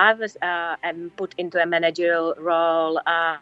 [0.00, 0.76] I was uh,
[1.16, 3.38] put into a managerial role uh,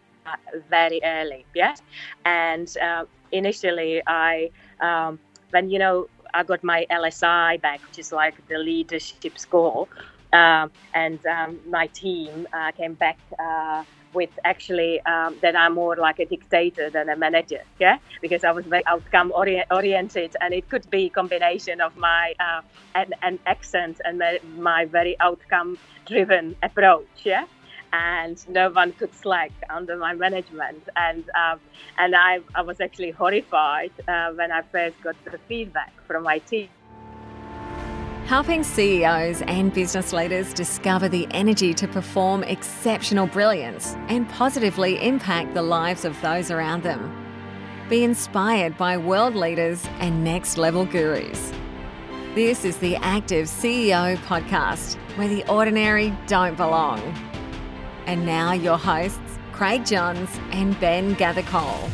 [0.69, 1.83] very early, yes.
[2.25, 4.51] And uh, initially, I
[4.81, 9.89] um, when you know I got my LSI back, which is like the leadership score,
[10.33, 15.97] um, and um, my team uh, came back uh, with actually um, that I'm more
[15.97, 20.55] like a dictator than a manager, yeah, because I was very outcome ori- oriented, and
[20.55, 22.63] it could be a combination of my uh,
[22.95, 27.45] an, an accent and my, my very outcome driven approach, yeah
[27.93, 30.89] and no one could slack under my management.
[30.97, 31.61] And um,
[31.99, 36.39] and I, I was actually horrified uh, when I first got the feedback from my
[36.41, 36.78] team.
[38.29, 45.55] Helping CEOs and business leaders discover the energy to perform exceptional brilliance and positively impact
[45.55, 47.11] the lives of those around them.
[47.89, 51.55] Be inspired by world leaders and next level gurus.
[52.35, 57.01] This is the Active CEO podcast, where the ordinary don't belong.
[58.05, 61.89] And now, your hosts, Craig Johns and Ben Gathercole.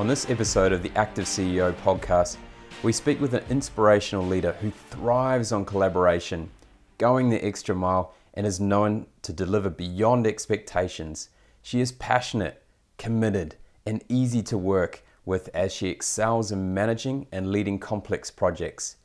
[0.00, 2.38] On this episode of the Active CEO podcast,
[2.82, 6.48] we speak with an inspirational leader who thrives on collaboration,
[6.96, 11.28] going the extra mile, and is known to deliver beyond expectations.
[11.60, 12.62] She is passionate,
[12.96, 18.96] committed, and easy to work with as she excels in managing and leading complex projects.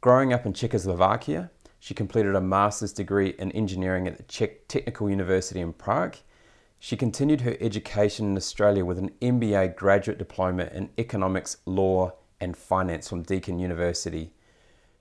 [0.00, 1.50] Growing up in Czechoslovakia,
[1.80, 6.14] she completed a master's degree in engineering at the Czech Technical University in Prague
[6.78, 12.56] she continued her education in Australia with an MBA graduate diploma in economics, law, and
[12.56, 14.30] finance from Deakin University.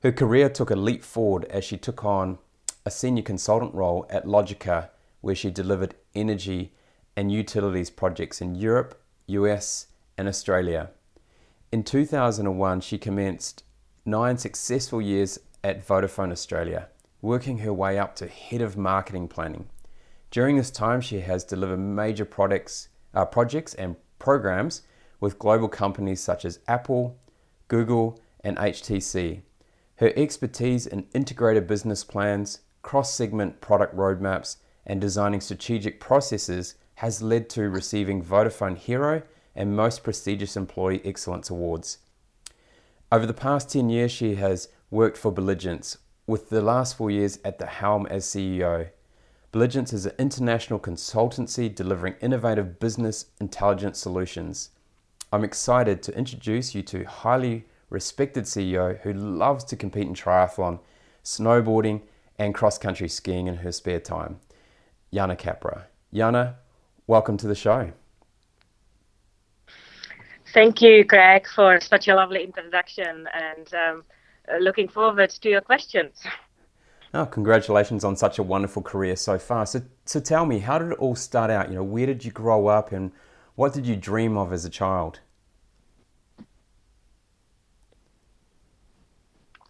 [0.02, 2.40] Her career took a leap forward as she took on
[2.86, 4.90] a senior consultant role at Logica,
[5.22, 6.74] where she delivered energy
[7.16, 10.90] and utilities projects in Europe, US, and Australia.
[11.72, 13.64] In 2001, she commenced
[14.06, 16.88] nine successful years at Vodafone Australia,
[17.22, 19.68] working her way up to head of marketing planning.
[20.30, 24.82] During this time, she has delivered major products, uh, projects and programs
[25.20, 27.18] with global companies such as Apple,
[27.68, 29.42] Google, and HTC.
[29.98, 37.22] Her expertise in integrated business plans, cross segment product roadmaps, and designing strategic processes has
[37.22, 39.24] led to receiving Vodafone Hero
[39.56, 42.00] and most prestigious Employee Excellence Awards.
[43.12, 47.40] Over the past 10 years, she has worked for Billigence, with the last four years
[47.44, 48.90] at the helm as CEO.
[49.58, 54.70] Billigence is an international consultancy delivering innovative business intelligence solutions.
[55.34, 60.80] I'm excited to introduce you to highly respected CEO who loves to compete in triathlon,
[61.24, 62.04] snowboarding,
[62.38, 64.40] and cross country skiing in her spare time,
[65.12, 65.88] Yana Capra.
[66.14, 66.54] Yana,
[67.08, 67.92] welcome to the show.
[70.54, 74.04] Thank you, Craig, for such a lovely introduction and um,
[74.62, 76.24] looking forward to your questions.
[77.14, 79.66] Oh, congratulations on such a wonderful career so far.
[79.66, 81.70] So, so tell me, how did it all start out?
[81.70, 83.12] You know, where did you grow up and
[83.56, 85.20] what did you dream of as a child?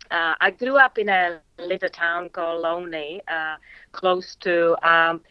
[0.09, 3.58] Uh, I grew up in a little town called Louny, uh,
[3.92, 4.75] close to.
[4.88, 5.22] Um,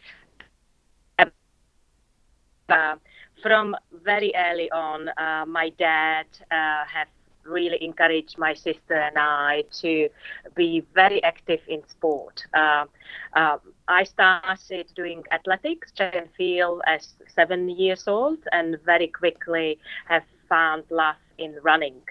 [2.69, 2.95] uh,
[3.41, 7.07] from very early on, uh, my dad uh, had
[7.47, 10.09] really encouraged my sister and I to
[10.55, 12.43] be very active in sport.
[12.53, 12.85] Uh,
[13.33, 19.79] uh, I started doing athletics, track and field, as seven years old, and very quickly
[20.07, 22.01] have found love in running.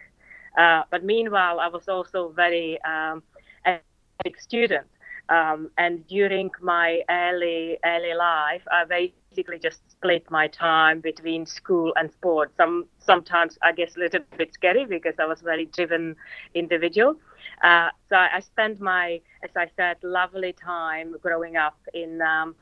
[0.56, 3.22] Uh, but meanwhile, I was also very um,
[3.66, 3.78] a
[4.38, 4.86] student.
[5.28, 11.92] Um, and during my early early life, I basically just split my time between school
[11.96, 12.52] and sport.
[12.56, 16.16] Some sometimes I guess a little bit scary because I was very driven
[16.54, 17.16] individual.
[17.62, 22.22] Uh, so I spent my, as I said, lovely time growing up in.
[22.22, 22.54] Um,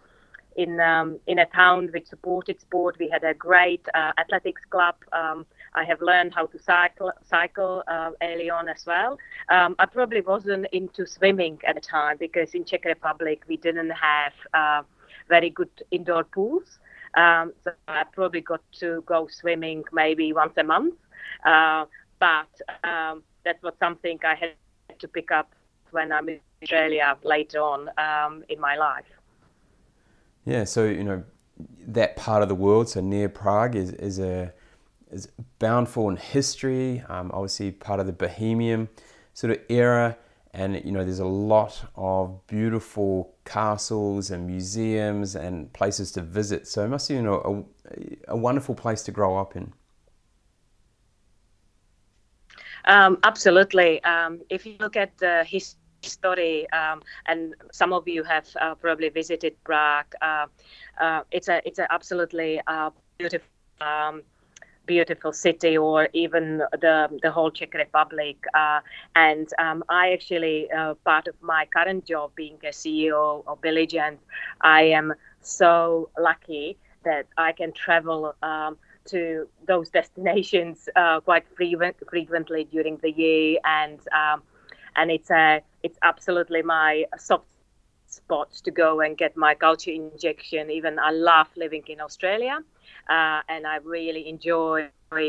[0.56, 4.94] in um, in a town which supported sport, we had a great uh, athletics club.
[5.12, 9.18] Um, I have learned how to cycle cycle uh, early on as well.
[9.48, 13.90] Um, I probably wasn't into swimming at the time because in Czech Republic we didn't
[13.90, 14.82] have uh,
[15.28, 16.78] very good indoor pools.
[17.14, 20.94] Um, so I probably got to go swimming maybe once a month.
[21.44, 21.86] Uh,
[22.18, 22.52] but
[22.84, 25.54] um, that was something I had to pick up
[25.90, 29.04] when I'm in Australia later on um, in my life.
[30.44, 31.24] Yeah, so you know
[31.86, 34.52] that part of the world, so near Prague, is, is a
[35.14, 35.28] is
[35.58, 37.02] bountiful in history.
[37.08, 38.88] Um, obviously, part of the Bohemian
[39.32, 40.16] sort of era,
[40.52, 46.66] and you know there's a lot of beautiful castles and museums and places to visit.
[46.66, 47.66] So it must be you know
[48.28, 49.72] a, a wonderful place to grow up in.
[52.86, 54.02] Um, absolutely.
[54.04, 59.08] Um, if you look at the history, um, and some of you have uh, probably
[59.08, 60.46] visited Prague, uh,
[61.00, 63.48] uh, it's a it's an absolutely uh, beautiful.
[63.80, 64.22] Um,
[64.86, 68.80] beautiful city or even the the whole Czech Republic uh,
[69.14, 74.20] and um, I actually uh, part of my current job being a CEO of Billigence
[74.60, 78.76] I am so lucky that I can travel um,
[79.06, 84.42] to those destinations uh, quite frequent, frequently during the year, and um,
[84.96, 87.46] and it's a it's absolutely my soft
[88.06, 90.70] spot to go and get my culture injection.
[90.70, 92.60] Even I love living in Australia,
[93.08, 94.88] uh, and I really enjoy.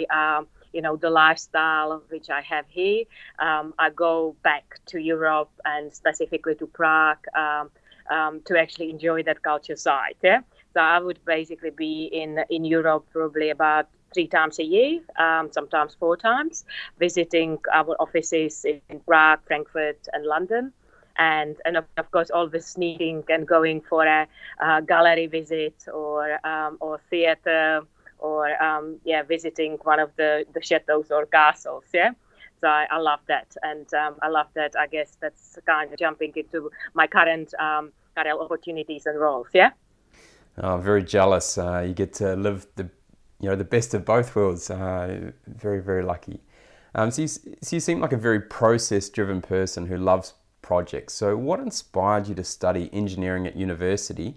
[0.09, 3.05] Um, you know the lifestyle which I have here.
[3.39, 7.71] Um, I go back to Europe and specifically to Prague um,
[8.09, 10.15] um, to actually enjoy that culture side.
[10.21, 10.41] Yeah,
[10.73, 15.51] so I would basically be in in Europe probably about three times a year, um,
[15.51, 16.65] sometimes four times,
[16.99, 20.73] visiting our offices in Prague, Frankfurt, and London.
[21.17, 24.27] And, and of course, always sneaking and going for a,
[24.85, 27.81] gallery visit or um, or theater
[28.19, 31.85] or um, yeah, visiting one of the, the chateaus or castles.
[31.93, 32.11] Yeah,
[32.61, 34.73] so I, I love that, and um, I love that.
[34.77, 39.47] I guess that's kind of jumping into my current um, current opportunities and roles.
[39.53, 39.71] Yeah.
[40.57, 41.57] Oh, very jealous.
[41.57, 42.89] Uh, you get to live the,
[43.41, 44.69] you know, the best of both worlds.
[44.69, 46.39] Uh, very, very lucky.
[46.93, 50.33] Um, so, you, so you seem like a very process-driven person who loves
[51.07, 54.35] So, what inspired you to study engineering at university,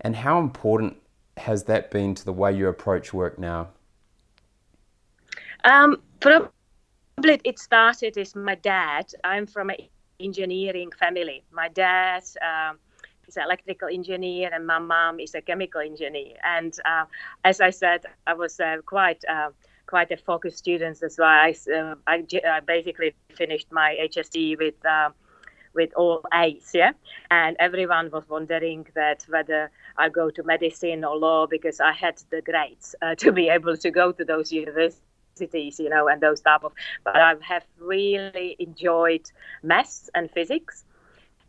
[0.00, 0.96] and how important
[1.36, 3.68] has that been to the way you approach work now?
[5.64, 6.50] Um, probably
[7.44, 9.12] it started as my dad.
[9.24, 9.76] I'm from an
[10.20, 11.42] engineering family.
[11.50, 12.24] My dad.
[12.40, 12.78] Um,
[13.26, 16.36] is an electrical engineer, and my mom is a chemical engineer.
[16.44, 17.04] And uh,
[17.42, 19.50] as I said, I was uh, quite uh,
[19.86, 20.98] quite a focused student.
[21.00, 25.10] That's why I, uh, I, I, basically finished my HSC with uh,
[25.74, 26.70] with all A's.
[26.74, 26.92] Yeah,
[27.30, 32.22] and everyone was wondering that whether I go to medicine or law because I had
[32.30, 36.40] the grades uh, to be able to go to those universities you know and those
[36.40, 36.72] type of
[37.02, 39.28] but i have really enjoyed
[39.64, 40.84] maths and physics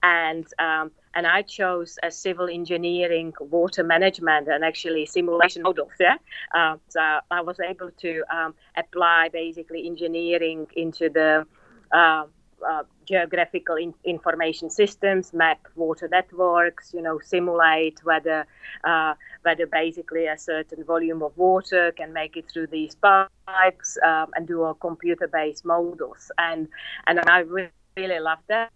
[0.06, 5.94] and um, and I chose a civil engineering, water management, and actually simulation models.
[6.00, 6.18] Yeah,
[6.54, 7.02] uh, so
[7.32, 11.48] I was able to um, apply basically engineering into the
[11.92, 12.26] uh,
[12.68, 18.46] uh, geographical in- information systems, map water networks, you know, simulate whether
[18.84, 19.14] uh,
[19.44, 24.48] whether basically a certain volume of water can make it through these pipes, um, and
[24.48, 26.32] do a computer-based models.
[26.38, 26.68] And
[27.08, 28.72] and I really, really love that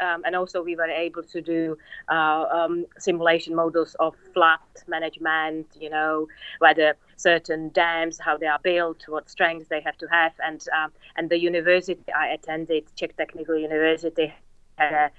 [0.00, 1.78] um, and also, we were able to do
[2.10, 6.28] uh, um, simulation models of flood management, you know,
[6.58, 10.32] whether certain dams, how they are built, what strengths they have to have.
[10.46, 14.34] And, um, and the university I attended, Czech Technical University,
[14.78, 15.10] had a,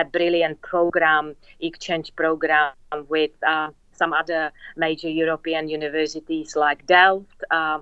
[0.00, 2.72] a brilliant program, exchange program
[3.08, 7.42] with uh, some other major European universities like Delft.
[7.50, 7.80] Uh,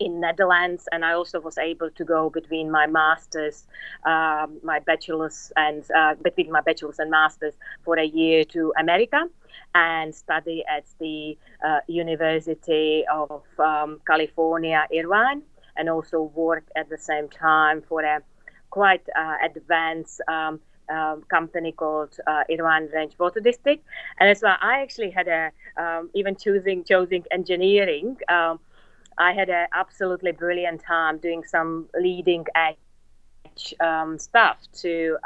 [0.00, 3.64] in Netherlands, and I also was able to go between my masters,
[4.04, 7.54] um, my bachelor's, and uh, between my bachelor's and masters
[7.84, 9.28] for a year to America
[9.74, 15.42] and study at the uh, University of um, California, Irvine,
[15.76, 18.20] and also work at the same time for a
[18.70, 20.20] quite uh, advanced.
[20.28, 20.60] Um,
[20.90, 23.82] um, company called uh, Irvine Ranch Water District,
[24.20, 28.60] and that's why I actually had a um, even choosing choosing engineering um,
[29.16, 35.16] I had an absolutely brilliant time doing some leading edge um, stuff to,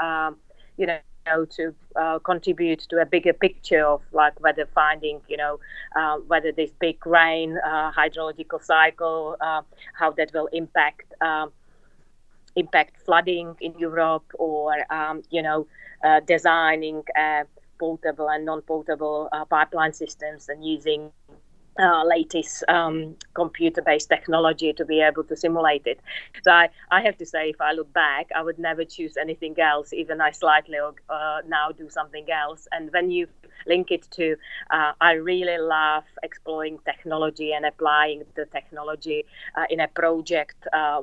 [0.77, 0.99] you know,
[1.47, 5.59] to uh, contribute to a bigger picture of like whether finding, you know,
[5.97, 9.63] uh, whether this big rain uh, hydrological cycle, uh,
[9.95, 11.53] how that will impact um,
[12.57, 15.67] impact flooding in Europe, or um, you know,
[16.05, 17.03] uh, designing
[17.79, 21.13] potable and non-potable pipeline systems and using
[21.79, 26.01] uh, latest um, computer-based technology to be able to simulate it.
[26.43, 29.59] So I, I have to say, if I look back, I would never choose anything
[29.61, 29.93] else.
[29.93, 32.67] Even I slightly uh, now do something else.
[32.73, 33.29] And when you
[33.67, 34.37] link it to,
[34.71, 39.25] uh, I really love exploring technology and applying the technology
[39.57, 41.01] uh, in a project uh,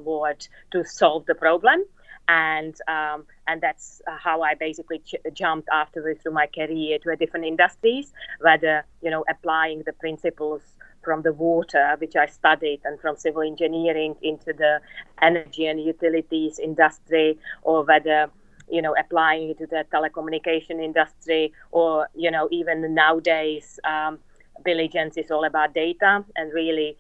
[0.72, 1.86] to solve the problem
[2.28, 7.12] and um, and that's uh, how I basically ch- jumped afterwards through my career to
[7.12, 10.62] a different industries, whether you know applying the principles
[11.04, 14.80] from the water, which I studied, and from civil engineering into the
[15.22, 18.30] energy and utilities industry, or whether
[18.70, 23.80] you know applying it to the telecommunication industry, or you know even nowadays.
[23.84, 24.20] Um,
[24.64, 26.98] Billigence is all about data and really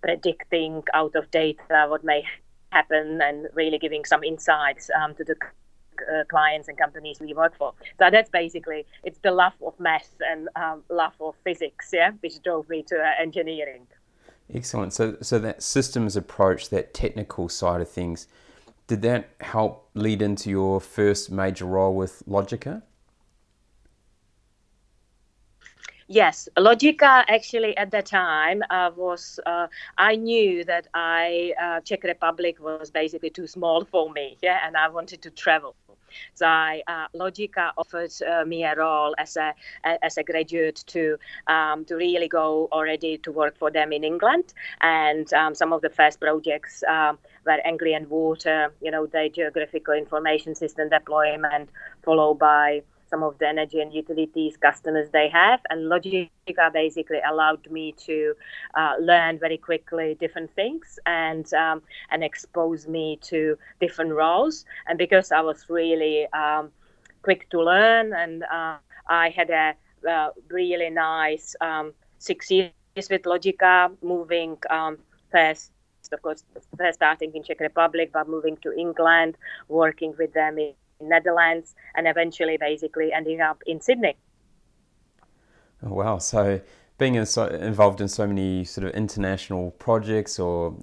[0.00, 2.24] predicting out of data what may
[2.70, 5.36] happen and really giving some insights um, to the
[6.12, 7.72] uh, clients and companies we work for.
[7.98, 12.42] So that's basically it's the love of math and um, love of physics, yeah, which
[12.42, 13.86] drove me to uh, engineering.
[14.52, 14.92] Excellent.
[14.94, 18.28] So, so that systems approach, that technical side of things,
[18.86, 22.82] did that help lead into your first major role with Logica?
[26.10, 29.66] Yes, Logica actually at the time uh, was, uh,
[29.98, 34.74] I knew that I, uh, Czech Republic was basically too small for me, yeah, and
[34.74, 35.74] I wanted to travel.
[36.32, 41.18] So I, uh, Logica offered uh, me a role as a as a graduate to
[41.46, 45.82] um, to really go already to work for them in England, and um, some of
[45.82, 51.68] the first projects um, were Anglian Water, you know, the geographical information system deployment,
[52.02, 55.60] followed by some of the energy and utilities customers they have.
[55.70, 58.34] And Logica basically allowed me to
[58.74, 64.64] uh, learn very quickly different things and um, and expose me to different roles.
[64.86, 66.70] And because I was really um,
[67.22, 68.76] quick to learn, and uh,
[69.08, 69.74] I had a
[70.08, 72.72] uh, really nice um, six years
[73.10, 74.98] with Logica, moving um,
[75.30, 75.72] first
[76.12, 76.42] of course,
[76.78, 79.36] first starting in Czech Republic, but moving to England,
[79.68, 80.58] working with them
[81.00, 84.16] Netherlands, and eventually basically ending up in Sydney.
[85.82, 86.18] Oh, wow.
[86.18, 86.60] So
[86.98, 90.76] being in so, involved in so many sort of international projects or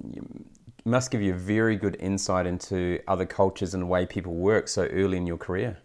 [0.84, 4.68] must give you a very good insight into other cultures and the way people work
[4.68, 5.78] so early in your career.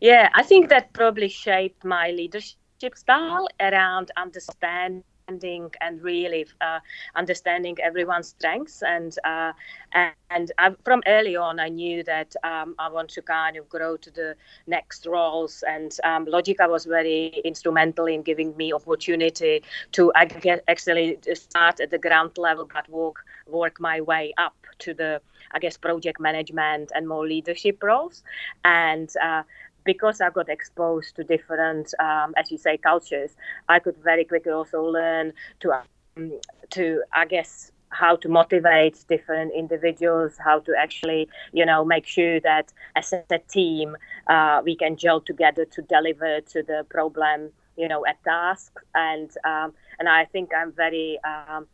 [0.00, 2.56] Yeah, I think that probably shaped my leadership
[2.94, 4.58] style around understanding
[4.98, 6.80] understanding and really uh,
[7.14, 8.82] understanding everyone's strengths.
[8.82, 9.52] And uh,
[9.92, 13.96] and I, from early on I knew that um, I want to kind of grow
[13.96, 15.62] to the next roles.
[15.68, 21.98] And um, Logica was very instrumental in giving me opportunity to actually start at the
[21.98, 23.16] ground level but work
[23.46, 25.20] work my way up to the
[25.52, 28.22] I guess project management and more leadership roles.
[28.64, 29.42] And uh,
[29.84, 33.36] because I got exposed to different, um, as you say, cultures,
[33.68, 35.72] I could very quickly also learn to,
[36.16, 36.32] um,
[36.70, 42.40] to I guess, how to motivate different individuals, how to actually, you know, make sure
[42.40, 47.88] that as a team uh, we can gel together to deliver to the problem, you
[47.88, 48.72] know, a task.
[48.94, 51.66] And um, and I think I'm very um,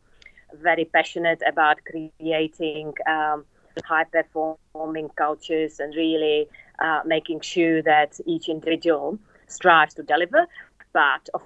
[0.53, 3.45] very passionate about creating um,
[3.83, 6.47] high performing cultures and really
[6.79, 10.45] uh, making sure that each individual strives to deliver,
[10.93, 11.41] but of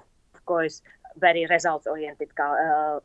[0.46, 0.82] course,
[1.16, 3.00] very results oriented, uh,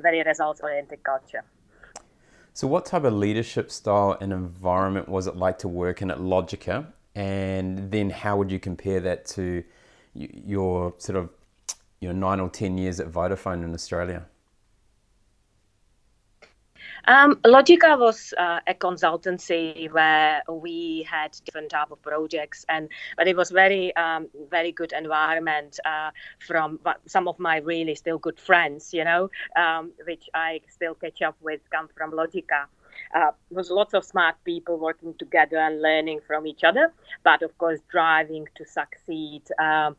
[0.00, 1.44] very results oriented culture.
[2.52, 6.18] So, what type of leadership style and environment was it like to work in at
[6.18, 6.86] Logica?
[7.14, 9.64] And then, how would you compare that to
[10.14, 11.30] your sort of
[12.00, 14.26] your nine or ten years at Vodafone in Australia?
[17.06, 23.28] Um, Logica was uh, a consultancy where we had different type of projects, and but
[23.28, 26.10] it was very um, very good environment uh,
[26.46, 31.20] from some of my really still good friends, you know, um, which I still catch
[31.22, 32.66] up with, come from Logica.
[33.14, 36.92] Uh, was lots of smart people working together and learning from each other,
[37.22, 39.96] but of course driving to succeed um,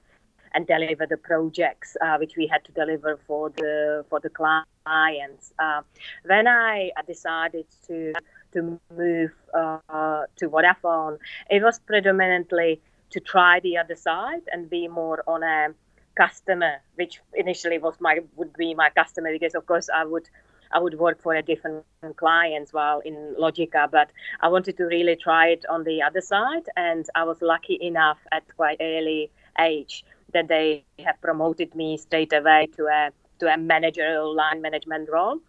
[0.55, 5.53] and deliver the projects uh, which we had to deliver for the for the clients.
[5.59, 5.81] Uh,
[6.25, 8.13] when I decided to
[8.53, 11.17] to move uh, to Vodafone,
[11.49, 15.73] it was predominantly to try the other side and be more on a
[16.15, 20.29] customer, which initially was my would be my customer because of course I would
[20.71, 21.85] I would work for a different
[22.15, 24.09] clients while in Logica, but
[24.41, 28.19] I wanted to really try it on the other side, and I was lucky enough
[28.31, 33.57] at quite early age that they have promoted me straight away to a to a
[33.57, 35.39] managerial line management role.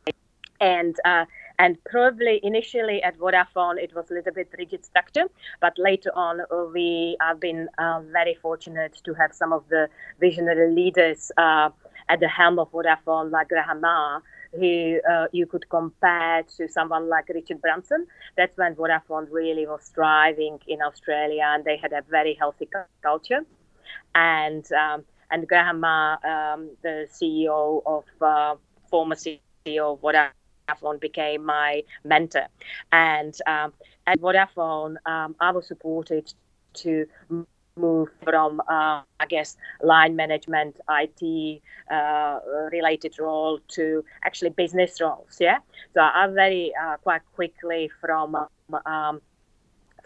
[0.60, 1.26] And uh,
[1.58, 5.24] and probably initially at Vodafone it was a little bit rigid structure,
[5.60, 9.88] but later on uh, we have been uh, very fortunate to have some of the
[10.20, 11.70] visionary leaders uh,
[12.08, 17.08] at the helm of Vodafone, like Grahame Maher, who uh, you could compare to someone
[17.08, 18.06] like Richard Branson.
[18.36, 22.68] That's when Vodafone really was thriving in Australia, and they had a very healthy
[23.02, 23.44] culture
[24.14, 28.54] and um, and Grahame Maher, um, the CEO of uh,
[28.90, 32.46] former CEO of Vodafone, became my mentor.
[32.92, 33.72] And um,
[34.06, 36.32] at Vodafone, um, I was supported
[36.74, 37.06] to
[37.76, 42.38] move from, uh, I guess, line management, IT uh,
[42.72, 45.38] related role to actually business roles.
[45.40, 45.58] Yeah,
[45.94, 48.36] so I very uh, quite quickly from
[48.86, 49.20] um,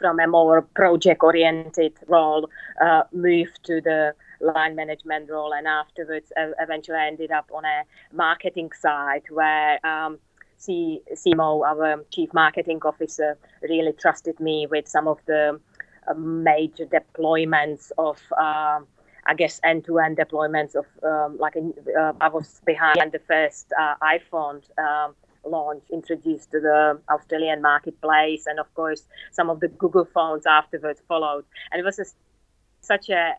[0.01, 2.49] from a more project oriented role
[2.83, 7.83] uh, moved to the line management role and afterwards uh, eventually ended up on a
[8.13, 10.19] marketing side where um,
[10.57, 15.61] C- CMO, our chief marketing officer, really trusted me with some of the
[16.09, 18.19] uh, major deployments of.
[18.39, 18.87] Um,
[19.27, 24.63] I guess end-to-end deployments of um, like uh, I was behind the first uh, iPhone
[24.79, 30.47] um, launch introduced to the Australian marketplace, and of course some of the Google phones
[30.47, 32.05] afterwards followed, and it was a,
[32.81, 33.35] such a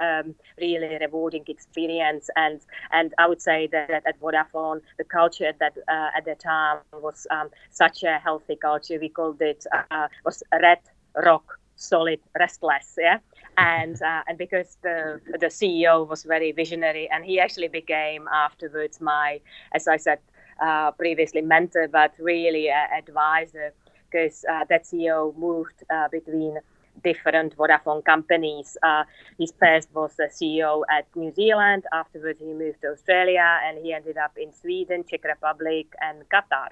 [0.00, 2.28] um, really rewarding experience.
[2.36, 2.60] And
[2.92, 6.78] and I would say that, that at Vodafone, the culture that uh, at the time
[6.92, 8.98] was um, such a healthy culture.
[9.00, 10.78] We called it uh, was red
[11.24, 13.18] rock solid restless yeah
[13.56, 19.00] and uh, and because the the ceo was very visionary and he actually became afterwards
[19.00, 19.40] my
[19.72, 20.18] as i said
[20.60, 23.72] uh, previously mentor but really uh, advisor
[24.10, 26.58] because that ceo moved uh, between
[27.02, 28.76] different Vodafone companies.
[28.82, 29.04] Uh,
[29.38, 31.84] his first was the CEO at New Zealand.
[31.92, 36.70] Afterwards, he moved to Australia and he ended up in Sweden, Czech Republic, and Qatar.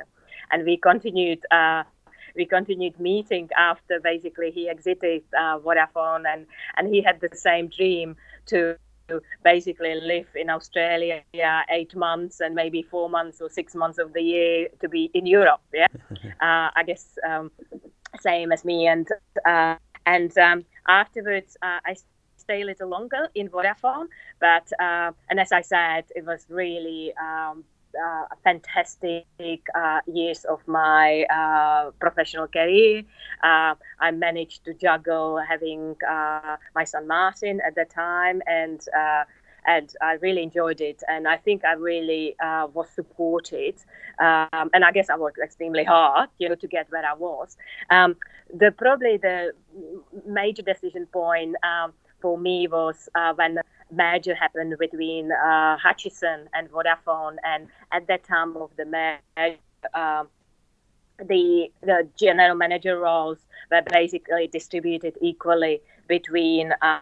[0.51, 1.45] And we continued.
[1.51, 1.85] Uh,
[2.35, 7.69] we continued meeting after basically he exited uh, Vodafone, and and he had the same
[7.69, 8.15] dream
[8.47, 8.77] to
[9.43, 11.23] basically live in Australia
[11.71, 15.27] eight months and maybe four months or six months of the year to be in
[15.27, 15.61] Europe.
[15.73, 15.87] Yeah,
[16.41, 17.51] uh, I guess um,
[18.21, 18.87] same as me.
[18.87, 19.07] And
[19.45, 21.97] uh, and um, afterwards, uh, I
[22.37, 24.07] stay a little longer in Vodafone.
[24.41, 27.65] But uh, and as I said, it was really um,
[28.05, 29.25] uh, fantastic
[29.75, 33.03] uh, years of my uh, professional career.
[33.43, 38.81] Uh, I managed to juggle having uh, my son Martin at the time and
[39.67, 41.03] and I really enjoyed it.
[41.09, 43.75] And I think I really uh, was supported.
[44.19, 47.57] Um, and I guess I worked extremely hard, you know, to get where I was.
[47.91, 48.17] Um,
[48.55, 49.53] the probably the
[50.27, 53.59] major decision point um, for me was uh, when
[53.91, 59.59] merger happened between uh, Hutchison and Vodafone, and at that time of the merger.
[59.95, 60.29] Um,
[61.19, 63.39] the the general manager roles
[63.71, 67.01] were basically distributed equally between uh,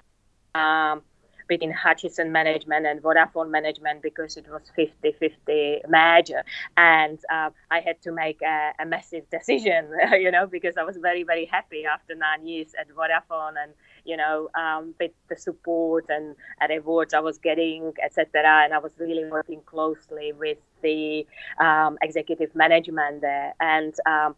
[0.55, 1.03] um,
[1.49, 6.43] between Hutchison management and Vodafone management because it was 50-50 merger.
[6.77, 10.97] And uh, I had to make a, a massive decision, you know, because I was
[10.97, 13.73] very, very happy after nine years at Vodafone and,
[14.05, 18.65] you know, um, with the support and, and rewards I was getting, etc.
[18.65, 21.27] And I was really working closely with the
[21.59, 23.55] um, executive management there.
[23.61, 24.37] And um,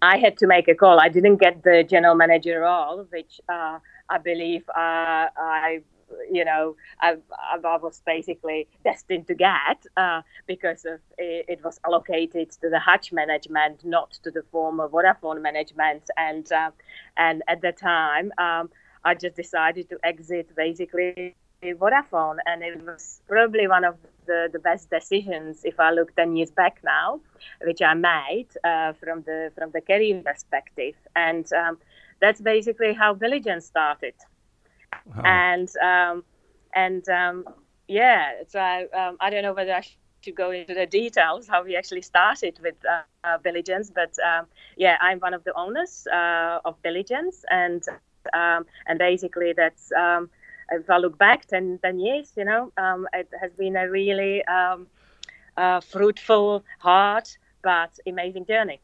[0.00, 1.00] I had to make a call.
[1.00, 5.82] I didn't get the general manager role, which uh, I believe uh, I
[6.30, 7.16] you know, I,
[7.52, 12.78] I, was basically destined to get uh, because of it, it, was allocated to the
[12.78, 16.10] Hutch management, not to the former Vodafone management.
[16.16, 16.70] And uh,
[17.16, 18.70] and at the time, um,
[19.04, 24.58] I just decided to exit basically Vodafone, and it was probably one of the, the
[24.58, 27.20] best decisions if I look ten years back now,
[27.62, 30.94] which I made uh, from the from the career perspective.
[31.16, 31.78] And um,
[32.20, 34.14] that's basically how Billigence started.
[35.06, 35.22] Wow.
[35.24, 36.24] And um,
[36.74, 37.44] and um,
[37.86, 39.82] yeah, so um, I don't know whether I
[40.20, 43.38] should go into the details how we actually started with uh, uh,
[43.94, 44.46] but um,
[44.76, 47.82] yeah, I'm one of the owners uh, of Billigence, and
[48.34, 50.30] um, and basically that's um,
[50.70, 54.44] if I look back 10, 10 years, you know, um, it has been a really
[54.44, 54.86] um,
[55.56, 57.28] uh, fruitful, hard,
[57.62, 58.80] but amazing journey.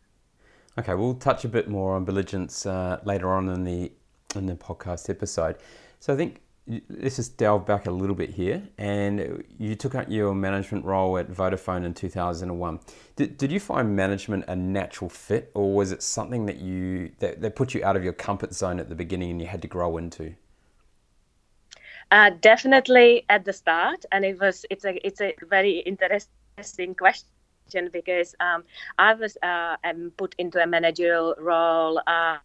[0.78, 3.92] Okay, we'll touch a bit more on Billigence uh, later on in the
[4.34, 5.56] in the podcast episode.
[6.04, 6.42] So I think
[6.90, 8.62] let's just delve back a little bit here.
[8.76, 12.78] And you took up your management role at Vodafone in 2001.
[13.16, 17.40] Did, did you find management a natural fit, or was it something that you that,
[17.40, 19.68] that put you out of your comfort zone at the beginning and you had to
[19.68, 20.34] grow into?
[22.10, 27.88] Uh, definitely at the start, and it was it's a it's a very interesting question
[27.94, 28.62] because um,
[28.98, 29.76] I was uh,
[30.18, 32.36] put into a managerial role uh,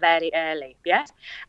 [0.00, 1.04] very early, yeah.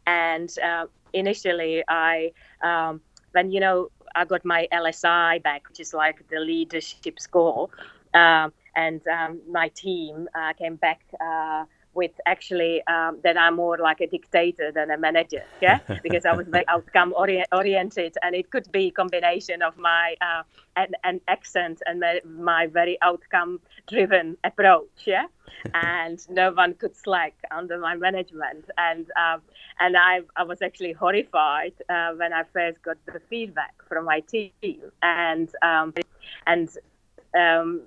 [0.05, 2.31] And uh, initially, I
[2.63, 7.69] um, when you know I got my LSI back, which is like the leadership score,
[8.13, 13.77] um, and um, my team uh, came back uh, with actually um, that I'm more
[13.77, 18.35] like a dictator than a manager, yeah, because I was very outcome ori- oriented, and
[18.35, 20.43] it could be a combination of my uh,
[20.75, 25.27] an, an, accent and my, my very outcome driven approach, yeah,
[25.73, 29.41] and no one could slack under my management, and um,
[29.79, 34.21] and I I was actually horrified uh, when I first got the feedback from my
[34.21, 34.51] team,
[35.01, 35.93] and um,
[36.47, 36.69] and
[37.37, 37.81] um,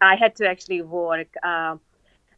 [0.00, 1.34] I had to actually work.
[1.42, 1.76] Uh,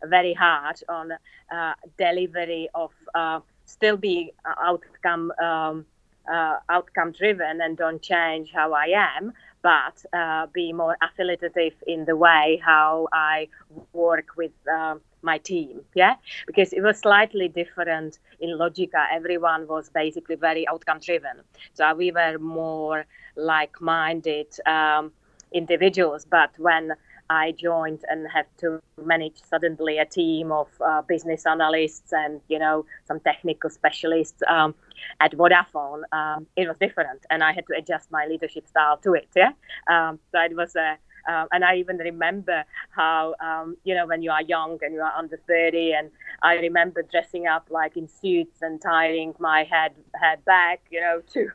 [0.06, 4.30] very hard on uh, delivery of uh, still being
[4.62, 5.84] outcome um,
[6.32, 8.86] uh, outcome driven and don't change how I
[9.16, 13.48] am, but uh, be more affiliative in the way how I
[13.92, 15.80] work with uh, my team.
[15.94, 16.14] Yeah,
[16.46, 19.04] because it was slightly different in Logica.
[19.12, 21.42] Everyone was basically very outcome driven,
[21.74, 23.04] so we were more
[23.36, 25.12] like-minded um,
[25.52, 26.24] individuals.
[26.24, 26.92] But when
[27.30, 32.58] I joined and had to manage suddenly a team of uh, business analysts and you
[32.58, 34.74] know some technical specialists um,
[35.20, 36.02] at Vodafone.
[36.12, 39.28] Um, it was different, and I had to adjust my leadership style to it.
[39.34, 39.52] Yeah,
[39.88, 44.22] um, so it was a um, and I even remember how, um, you know, when
[44.22, 46.10] you are young and you are under 30, and
[46.42, 51.22] I remember dressing up like in suits and tying my head head back, you know,
[51.32, 51.48] to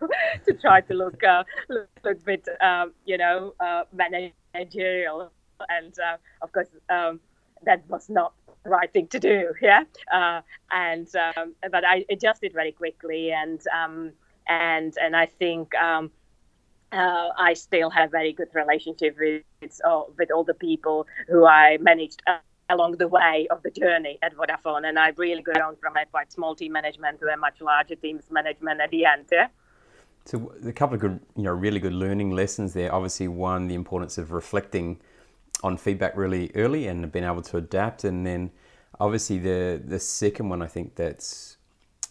[0.45, 5.31] to try to look uh, look, look a bit, um, you know, uh, managerial
[5.67, 7.19] and uh, of course um,
[7.63, 9.53] that was not the right thing to do.
[9.61, 10.41] Yeah, uh,
[10.71, 14.11] and um, but I adjusted very quickly, and um,
[14.47, 15.75] and and I think.
[15.75, 16.11] Um,
[16.91, 19.43] uh, I still have very good relationship with
[19.85, 24.17] uh, with all the people who I managed uh, along the way of the journey
[24.21, 27.37] at Vodafone, and I really got on from a quite small team management to a
[27.37, 29.25] much larger teams management at the end.
[29.31, 29.47] Yeah.
[30.25, 32.93] So a couple of good, you know, really good learning lessons there.
[32.93, 34.99] Obviously, one the importance of reflecting
[35.63, 38.03] on feedback really early and been able to adapt.
[38.03, 38.51] And then
[38.99, 41.57] obviously the the second one I think that's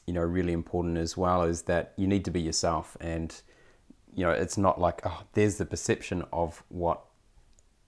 [0.06, 2.96] you know really important as well is that you need to be yourself.
[3.00, 3.34] And
[4.14, 7.04] you know it's not like oh there's the perception of what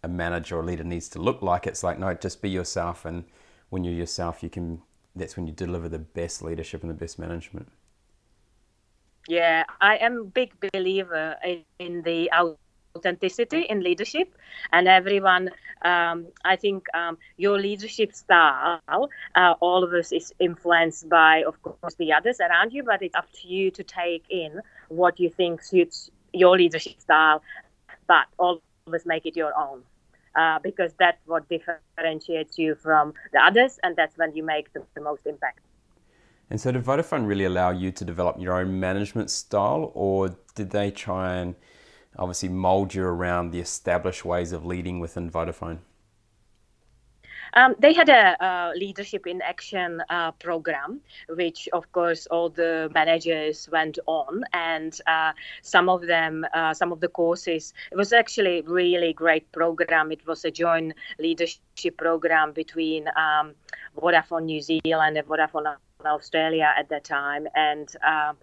[0.03, 1.67] a manager or leader needs to look like.
[1.67, 3.05] It's like no just be yourself.
[3.05, 3.25] And
[3.69, 4.83] when you're yourself you can
[5.17, 7.69] that's when you deliver the best leadership and the best management.
[9.29, 11.37] Yeah i am a big believer
[11.79, 12.59] in the out
[12.97, 14.35] authenticity in leadership.
[14.73, 15.51] And everyone
[15.83, 21.61] um, i think um, your leadership style uh, all of us is influenced by of
[21.63, 25.31] course the others around you but it's up to you to take in what you
[25.31, 27.43] think suits your leadership style
[28.07, 29.83] but always make it your own
[30.37, 34.83] uh, because that's what differentiates you from the others and that's when you make the,
[34.95, 35.61] the most impact.
[36.51, 40.71] And so did vodafone really allow you to develop your own management style or did
[40.71, 41.55] they try and
[42.17, 45.79] obviously mold you around the established ways of leading within Vodafone?
[47.55, 53.69] Um, they had a, leadership in action uh, program, which of course all the managers
[53.73, 57.75] went on, and uh, some of them, uh, some of the courses.
[57.91, 60.13] It was actually really great program.
[60.13, 63.55] It was a joint leadership program between um,
[63.97, 67.89] Vodafone New Zealand and Vodafone Australia at that time, and.
[68.07, 68.37] Um,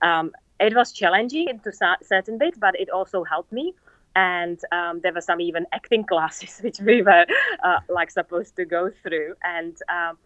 [0.00, 1.72] um it was challenging to
[2.02, 3.74] certain bits, but it also helped me.
[4.14, 7.26] And um, there were some even acting classes which we were
[7.64, 9.34] uh, like supposed to go through.
[9.42, 10.18] And um,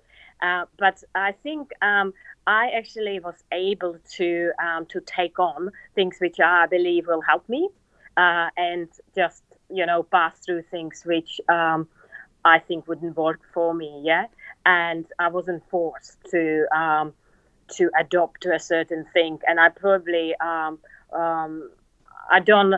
[0.43, 2.13] uh, but I think um,
[2.47, 7.49] I actually was able to um, to take on things which I believe will help
[7.49, 7.69] me,
[8.17, 11.89] uh, and just you know pass through things which um,
[12.45, 14.03] I think wouldn't work for me.
[14.05, 14.27] Yeah,
[14.67, 17.15] and I wasn't forced to um,
[17.69, 19.39] to adopt to a certain thing.
[19.47, 20.79] And I probably, um,
[21.13, 21.71] um,
[22.31, 22.75] I don't,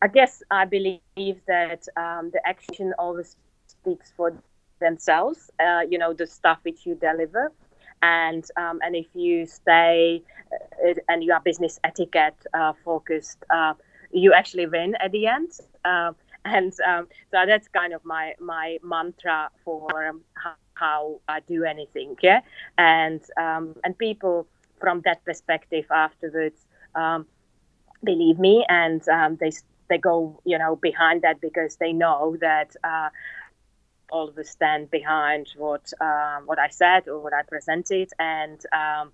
[0.00, 4.34] I guess I believe that um, the action always speaks for
[4.80, 7.52] themselves, uh, you know, the stuff which you deliver.
[8.02, 10.22] And, um, and if you stay
[10.84, 13.74] uh, and you are business etiquette uh, focused, uh,
[14.10, 15.52] you actually win at the end.
[15.84, 16.12] Uh,
[16.44, 20.22] and um, so that's kind of my my mantra for um,
[20.82, 22.16] how, I do anything.
[22.22, 22.40] Yeah,
[22.78, 24.46] and um, and people
[24.80, 26.60] from that perspective afterwards
[26.94, 27.26] um,
[28.04, 29.52] believe me, and um, they
[29.88, 32.70] they go you know behind that because they know that.
[32.84, 33.10] Uh,
[34.10, 38.60] all of us stand behind what um, what I said or what I presented, and
[38.72, 39.10] um,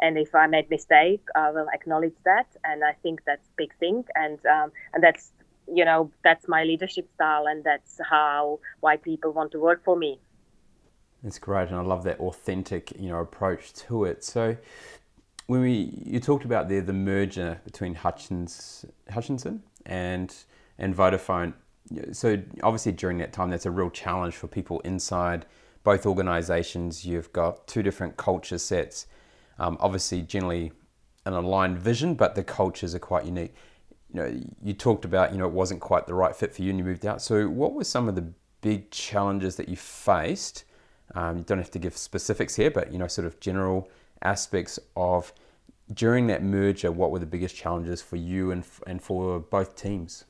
[0.00, 4.04] and if I made mistake, I will acknowledge that, and I think that's big thing,
[4.14, 5.30] and um, and that's
[5.72, 9.96] you know that's my leadership style, and that's how why people want to work for
[9.96, 10.18] me.
[11.22, 14.24] That's great, and I love that authentic, you know, approach to it.
[14.24, 14.56] So,
[15.46, 20.34] when we you talked about there the merger between Hutchins Hutchinson and
[20.78, 21.54] and Vodafone.
[22.12, 25.46] So obviously during that time, that's a real challenge for people inside
[25.84, 27.04] both organisations.
[27.04, 29.06] You've got two different culture sets.
[29.58, 30.72] Um, obviously, generally
[31.26, 33.54] an aligned vision, but the cultures are quite unique.
[34.12, 36.70] You know, you talked about you know it wasn't quite the right fit for you,
[36.70, 37.20] and you moved out.
[37.20, 40.64] So, what were some of the big challenges that you faced?
[41.14, 43.88] Um, you don't have to give specifics here, but you know, sort of general
[44.22, 45.32] aspects of
[45.92, 46.90] during that merger.
[46.90, 50.24] What were the biggest challenges for you and and for both teams?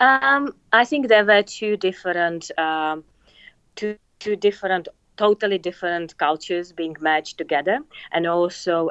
[0.00, 3.04] Um, I think there were two different, um,
[3.74, 7.80] two two different, totally different cultures being merged together,
[8.12, 8.90] and also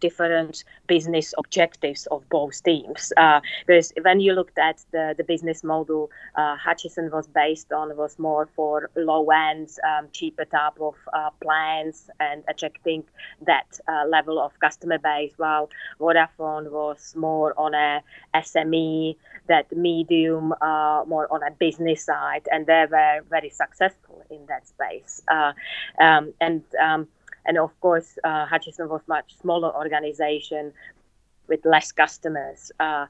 [0.00, 3.12] different business objectives of both teams.
[3.16, 7.96] Uh, because when you looked at the, the business model, uh, Hutchison was based on
[7.96, 13.04] was more for low end, um, cheaper type of uh, plans and attracting
[13.46, 15.68] that uh, level of customer base, while
[16.00, 18.02] Vodafone was more on a
[18.34, 19.16] SME,
[19.48, 24.66] that medium, uh, more on a business side, and they were very successful in that
[24.66, 25.22] space.
[25.28, 25.52] Uh,
[26.00, 27.08] um, and um,
[27.46, 30.72] and of course, uh, Hutchison was much smaller organization
[31.48, 33.06] with less customers, uh,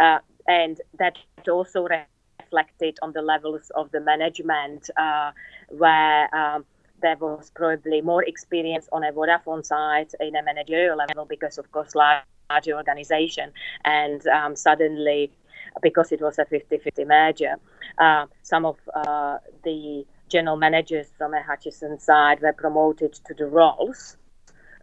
[0.00, 1.16] uh, and that
[1.50, 5.32] also reflected on the levels of the management, uh,
[5.68, 6.64] where um,
[7.00, 11.70] there was probably more experience on a Vodafone side in a managerial level because, of
[11.72, 13.52] course, larger organization,
[13.84, 15.30] and um, suddenly
[15.82, 17.56] because it was a 50-50 merger,
[17.98, 23.46] uh, some of uh, the general managers from a Hutchison side were promoted to the
[23.46, 24.16] roles.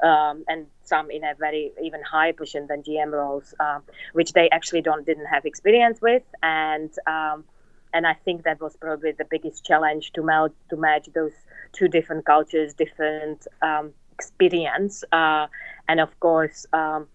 [0.03, 3.79] Um, and some in a very even higher position than GM roles, uh,
[4.11, 7.45] which they actually don't didn't have experience with, and um,
[7.93, 11.31] and I think that was probably the biggest challenge to meld to merge those
[11.71, 15.47] two different cultures, different um, experience, uh,
[15.87, 17.07] and of course um,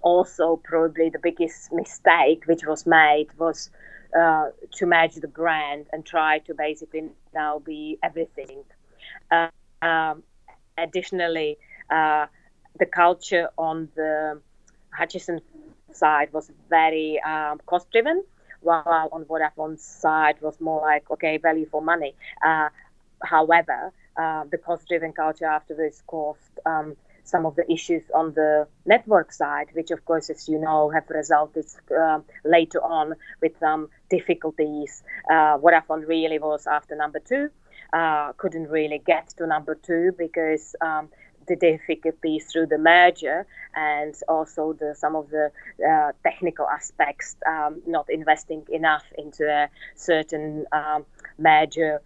[0.00, 3.70] also probably the biggest mistake which was made was
[4.18, 8.64] uh, to match the brand and try to basically now be everything.
[9.30, 9.48] Uh,
[9.82, 10.22] um,
[10.76, 11.58] additionally,
[11.90, 12.26] uh,
[12.78, 14.40] the culture on the
[14.92, 15.40] Hutchison
[15.92, 18.24] side was very um, cost driven,
[18.60, 22.14] while on Vodafone's side was more like, okay, value for money.
[22.44, 22.68] Uh,
[23.22, 26.96] however, uh, the cost driven culture afterwards caused um,
[27.28, 31.08] some of the issues on the network side, which, of course, as you know, have
[31.10, 35.02] resulted uh, later on with some difficulties.
[35.30, 37.50] Uh, Vodafone really was after number two,
[37.92, 41.08] uh, couldn't really get to number two because um,
[41.48, 45.50] the difficulties through the merger and also the some of the
[45.86, 51.04] uh, technical aspects, um, not investing enough into a certain um,
[51.38, 52.00] merger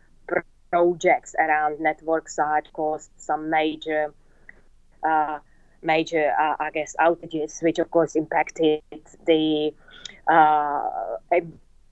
[0.70, 4.14] projects around network side caused some major
[5.82, 8.82] major, uh, I guess, outages, which of course impacted
[9.26, 9.74] the
[10.28, 10.88] uh,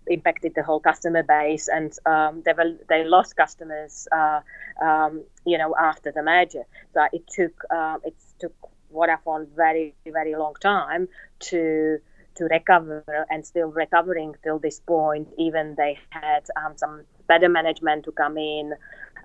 [0.06, 4.40] impacted the whole customer base, and um, they were, they lost customers, uh,
[4.82, 6.64] um, you know, after the merger.
[6.94, 8.54] So it took uh, it took
[8.94, 11.08] Vodafone very very long time
[11.40, 11.98] to
[12.36, 15.28] to recover and still recovering till this point.
[15.38, 18.74] Even they had um, some better management to come in.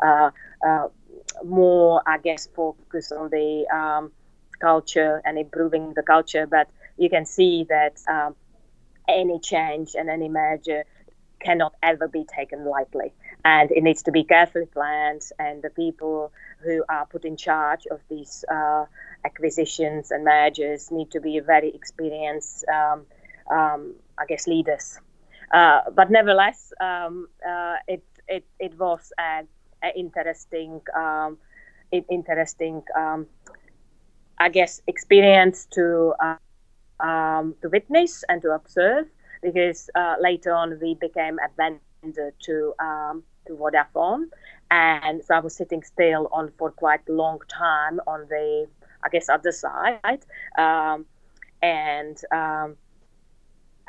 [0.06, 0.30] Uh,
[0.68, 0.88] uh,
[1.44, 4.12] more, I guess, focus on the um,
[4.60, 6.48] culture and improving the culture.
[6.48, 8.36] But you can see that um,
[9.08, 10.86] any change and any merger
[11.40, 13.14] cannot ever be taken lightly.
[13.44, 16.32] And it needs to be carefully planned, and the people
[16.64, 18.86] who are put in charge of these uh,
[19.24, 23.06] acquisitions and mergers need to be very experienced, um,
[23.52, 25.00] um, I guess, leaders.
[25.54, 29.44] Uh, but nevertheless, um, uh, it, it, it was a
[29.96, 31.38] interesting, um,
[31.92, 33.28] interesting, um,
[34.40, 36.38] I guess, experience to uh,
[37.06, 39.08] um, to witness and to observe.
[39.42, 44.26] Because uh, later on we became a vendor to um, to Vodafone,
[44.72, 48.68] and so I was sitting still on for quite a long time on the,
[49.04, 50.26] I guess, other side,
[50.58, 51.06] um,
[51.62, 52.18] and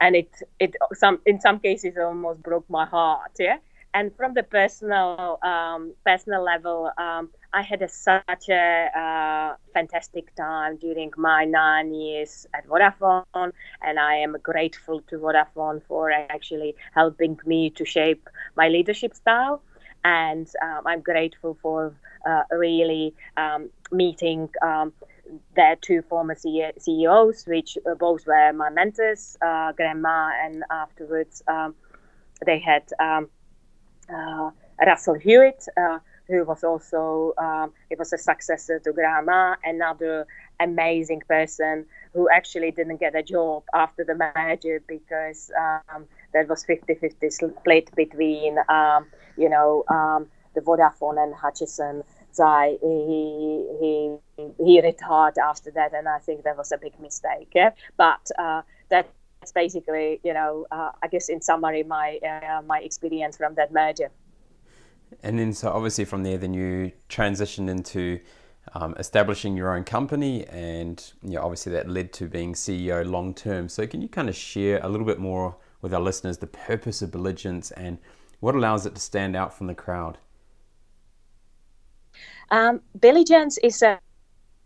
[0.01, 3.57] and it it some in some cases almost broke my heart yeah
[3.97, 10.35] and from the personal um, personal level, um, I had a, such a uh, fantastic
[10.35, 16.75] time during my nine years at Vodafone, and I am grateful to Vodafone for actually
[16.93, 19.63] helping me to shape my leadership style.
[20.05, 21.95] And um, I'm grateful for
[22.27, 24.93] uh, really um, meeting um,
[25.57, 31.43] their two former CEOs, which uh, both were my mentors, uh, Grahame Maher, and afterwards
[31.49, 31.75] um,
[32.45, 33.23] they had uh,
[34.85, 40.27] Russell Hewitt, uh, who was also um, it was a successor to Grahame Maher, another
[40.61, 46.65] amazing person who actually didn't get a job after the merger because um, there was
[46.65, 52.03] 50-50 split between um, you know um, the Vodafone and Hutchison.
[52.33, 52.45] So
[52.83, 54.17] he, he
[54.63, 57.49] he retired after that, and I think that was a big mistake.
[57.55, 57.71] Yeah?
[57.97, 59.09] But uh, that
[59.47, 63.73] that's basically, you know, uh, I guess in summary, my uh, my experience from that
[63.73, 64.11] merger.
[65.23, 68.19] And then, so obviously from there, then you transitioned into
[68.75, 73.35] um, establishing your own company, and you know, obviously that led to being CEO long
[73.35, 73.69] term.
[73.69, 77.01] So, can you kind of share a little bit more with our listeners the purpose
[77.03, 77.99] of Billigence and
[78.41, 80.19] what allows it to stand out from the crowd?
[82.51, 84.01] Um, Billigence is a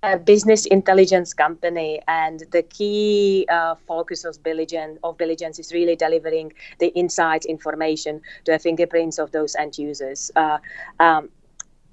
[0.03, 5.95] a business intelligence company, and the key uh, focus of Billigence, of Billigence is really
[5.95, 10.31] delivering the insight information to the fingerprints of those end users.
[10.37, 10.59] Uh,
[11.01, 11.29] um,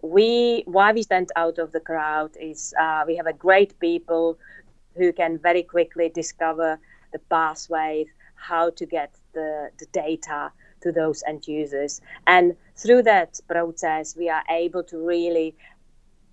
[0.01, 4.37] we why we stand out of the crowd is uh, we have a great people
[4.95, 6.79] who can very quickly discover
[7.11, 13.39] the pathways how to get the, the data to those end users and through that
[13.47, 15.55] process we are able to really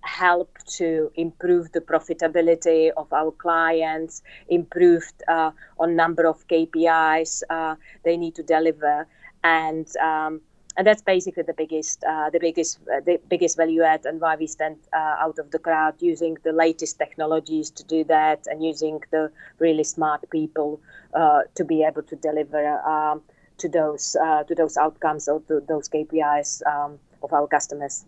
[0.05, 7.75] help to improve the profitability of our clients, improved uh, on number of KPIs uh,
[8.03, 9.07] they need to deliver,
[9.43, 10.41] and um,
[10.77, 14.35] and that's basically the biggest uh, the biggest uh, the biggest value add and why
[14.35, 18.63] we stand uh, out of the crowd using the latest technologies to do that and
[18.63, 20.79] using the really smart people
[21.13, 23.21] uh, to be able to deliver um,
[23.57, 28.05] to those to those outcomes or to those KPIs um, of our customers.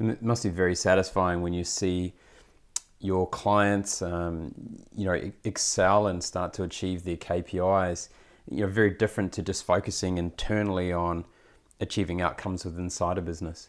[0.00, 2.14] It must be very satisfying when you see
[3.00, 4.54] your clients, um,
[4.94, 8.08] you know, excel and start to achieve their KPIs.
[8.50, 11.24] You know, very different to just focusing internally on
[11.80, 13.68] achieving outcomes within inside a business.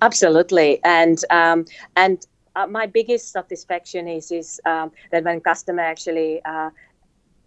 [0.00, 1.64] Absolutely, and um,
[1.96, 6.70] and uh, my biggest satisfaction is is um, that when customer actually uh,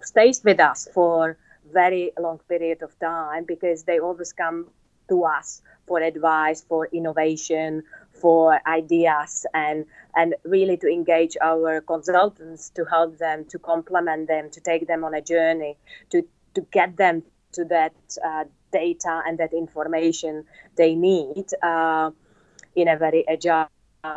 [0.01, 1.37] stays with us for
[1.71, 4.67] very long period of time because they always come
[5.09, 12.69] to us for advice, for innovation, for ideas, and and really to engage our consultants
[12.69, 15.77] to help them, to complement them, to take them on a journey,
[16.11, 16.21] to
[16.53, 20.45] to get them to that uh, data and that information
[20.75, 22.11] they need uh,
[22.75, 23.67] in a very agile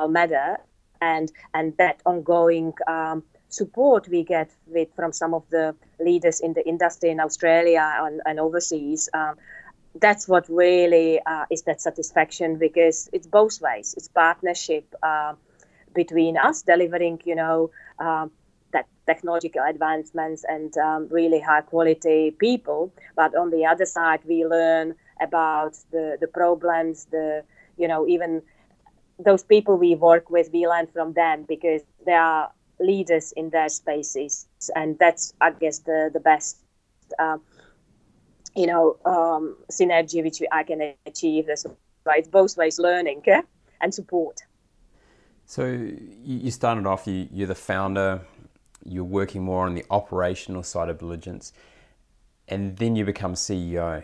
[0.09, 0.59] manner,
[1.01, 2.73] and and that ongoing.
[2.87, 7.87] Um, support we get with from some of the leaders in the industry in Australia
[8.01, 9.35] and, and overseas um,
[10.01, 13.95] that's what really uh, is that satisfaction because it's both ways.
[13.97, 15.35] It's partnership uh,
[15.95, 18.29] between us delivering, you know, uh,
[18.73, 22.93] that technological advancements and um, really high quality people.
[23.17, 27.45] But on the other side, we learn about the the problems, the
[27.77, 28.43] you know even
[29.19, 32.51] those people we work with, we learn from them because they are
[32.81, 36.59] leaders in their spaces, and that's I guess the the best.
[37.19, 37.39] Uh,
[38.55, 41.47] you know um, synergy which I can achieve.
[41.47, 41.67] That's
[42.05, 42.21] right.
[42.21, 43.23] It's both ways learning
[43.81, 44.43] and support.
[45.47, 45.67] So
[46.25, 47.07] you started off.
[47.07, 48.21] You, you're the founder.
[48.85, 51.53] You're working more on the operational side of Billigence,
[52.49, 54.03] and then you become CEO.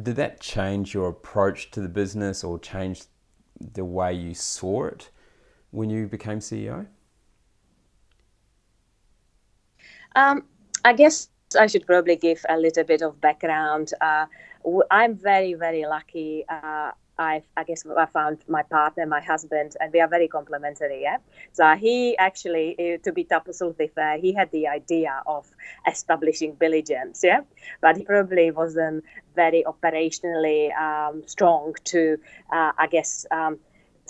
[0.00, 3.04] Did that change your approach to the business, or change
[3.60, 5.10] the way you saw it
[5.70, 6.86] when you became CEO?
[10.14, 10.44] Um,
[10.84, 13.92] I guess I should probably give a little bit of background.
[14.00, 14.26] Uh,
[14.90, 16.44] I'm very, very lucky.
[16.48, 21.02] Uh, I, I guess I found my partner, my husband, and we are very complementary.
[21.02, 21.16] Yeah.
[21.52, 25.50] So he actually, eh, to be absolutely fair, he had the idea of
[25.90, 27.22] establishing Billigence.
[27.24, 27.40] Yeah.
[27.80, 32.18] But he probably wasn't very operationally um, strong to,
[32.52, 33.58] uh, I guess, um,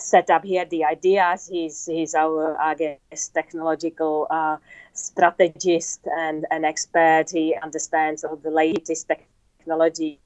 [0.01, 0.43] set up.
[0.43, 1.47] He had the ideas.
[1.47, 4.57] He's he's our I guess technological uh,
[4.93, 7.25] strategist and an expert.
[7.31, 10.17] He understands all the latest technologies.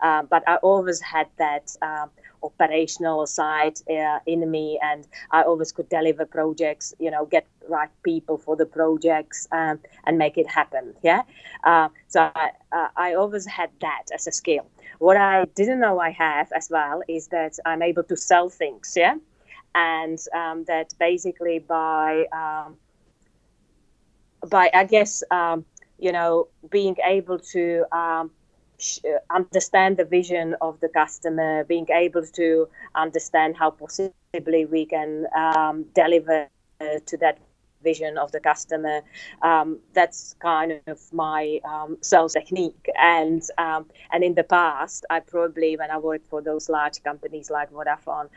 [0.00, 2.10] Uh, but I always had that um,
[2.42, 6.94] operational side uh, in me, and I always could deliver projects.
[6.98, 10.94] You know, get right people for the projects um, and make it happen.
[11.02, 11.22] Yeah.
[11.64, 14.66] Uh, so I, uh, I always had that as a skill.
[14.98, 18.94] What I didn't know I have as well is that I'm able to sell things,
[18.96, 19.14] yeah,
[19.74, 22.76] and um, that basically by um,
[24.48, 25.64] by I guess um,
[25.98, 28.30] you know being able to um,
[29.30, 35.84] understand the vision of the customer, being able to understand how possibly we can um,
[35.94, 36.48] deliver
[36.80, 37.38] uh, to that
[37.82, 39.00] vision of the customer.
[39.42, 42.88] Um, that's kind of my um, sales technique.
[43.00, 47.50] And um, and in the past, I probably when I worked for those large companies
[47.50, 48.28] like Vodafone,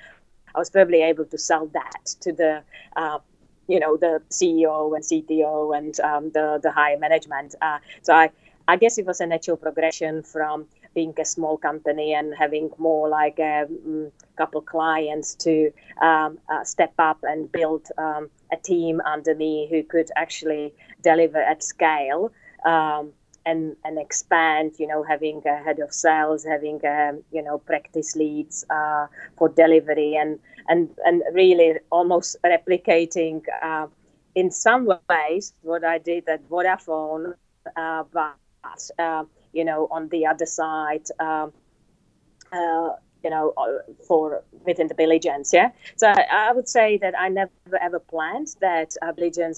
[0.56, 2.64] I was probably able to sell that to the
[2.96, 3.20] uh,
[3.68, 7.56] you know the CEO and CTO and um, the the higher management.
[7.62, 8.32] Uh, so I
[8.72, 10.66] I guess it was a natural progression from
[10.96, 16.64] being a small company and having more like a um, couple clients to um, uh,
[16.64, 22.32] step up and build um, a team under me who could actually deliver at scale
[22.66, 23.12] um,
[23.46, 24.72] and and expand.
[24.80, 29.08] You know, having a head of sales, having um, you know practice leads uh,
[29.38, 33.42] for delivery, and and and really almost replicating.
[33.62, 33.88] Uh,
[34.34, 37.34] in some ways, what I did at Vodafone,
[37.76, 38.36] uh, but
[39.00, 41.52] uh, you know, on the other side, um,
[42.52, 42.90] uh,
[43.24, 45.54] you know, uh, for within the Billigence.
[45.54, 45.72] Yeah.
[45.96, 49.14] So I, would say that I never ever planned that uh,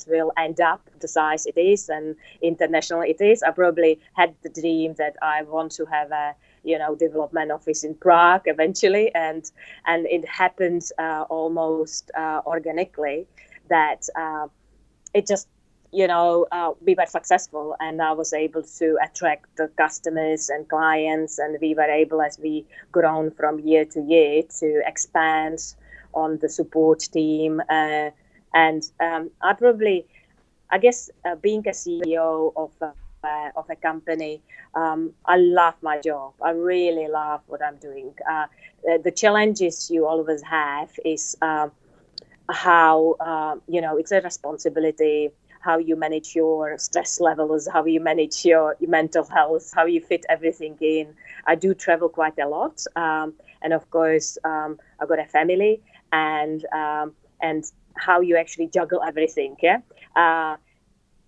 [0.08, 3.43] will end up the size it is and international it is.
[3.43, 7.84] I probably had the dream that I want to have a you know development office
[7.84, 9.49] in Prague eventually, and
[9.86, 13.28] and it happened uh, almost uh, organically
[13.70, 14.47] that uh,
[15.14, 15.47] it just
[15.94, 20.68] you know, uh, we were successful and I was able to attract the customers and
[20.68, 25.60] clients, and we were able, as we grown from year to year, to expand
[26.14, 27.62] on the support team.
[27.70, 28.10] Uh,
[28.56, 30.08] and um, I probably,
[30.72, 34.41] I guess, uh, being a CEO of uh, of a company,
[34.76, 36.34] um, I love my job.
[36.41, 38.14] I really love what I'm doing.
[38.30, 38.48] Uh,
[39.04, 41.72] the challenges you always have is um,
[42.50, 45.32] how, uh, you know, it's a responsibility
[45.64, 50.01] how you manage your stress levels, how you manage your, your mental health, how you
[50.01, 51.16] fit everything in.
[51.47, 55.82] I do travel quite a lot, um, and of course, um, I've got a family,
[56.11, 57.64] and um, and
[57.95, 59.55] how you actually juggle everything.
[59.61, 59.80] Yeah.
[60.16, 60.57] Uh,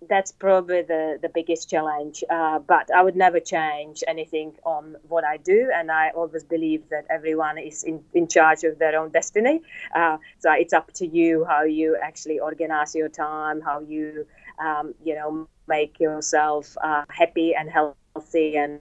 [0.09, 2.23] that's probably the, the biggest challenge.
[2.29, 5.71] Uh, but I would never change anything on what I do.
[5.73, 9.61] And I always believe that everyone is in, in charge of their own destiny.
[9.95, 14.25] Uh, so it's up to you how you actually organize your time, how you,
[14.59, 18.79] um, you know, make yourself uh, happy and healthy and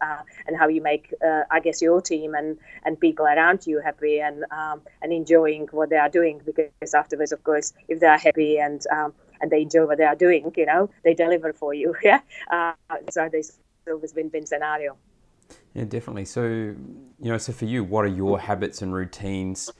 [0.00, 3.80] uh, and how you make, uh, I guess, your team and, and people around you
[3.80, 6.40] happy and um, and enjoying what they are doing.
[6.44, 9.12] Because afterwards, of course, if they are happy and um,
[9.42, 11.94] and they enjoy what they are doing, you know, they deliver for you.
[12.02, 12.20] Yeah.
[12.50, 12.72] Uh,
[13.10, 14.96] so there's always win-win scenario.
[15.74, 16.24] Yeah, definitely.
[16.24, 16.76] So, you
[17.20, 19.70] know, so for you, what are your habits and routines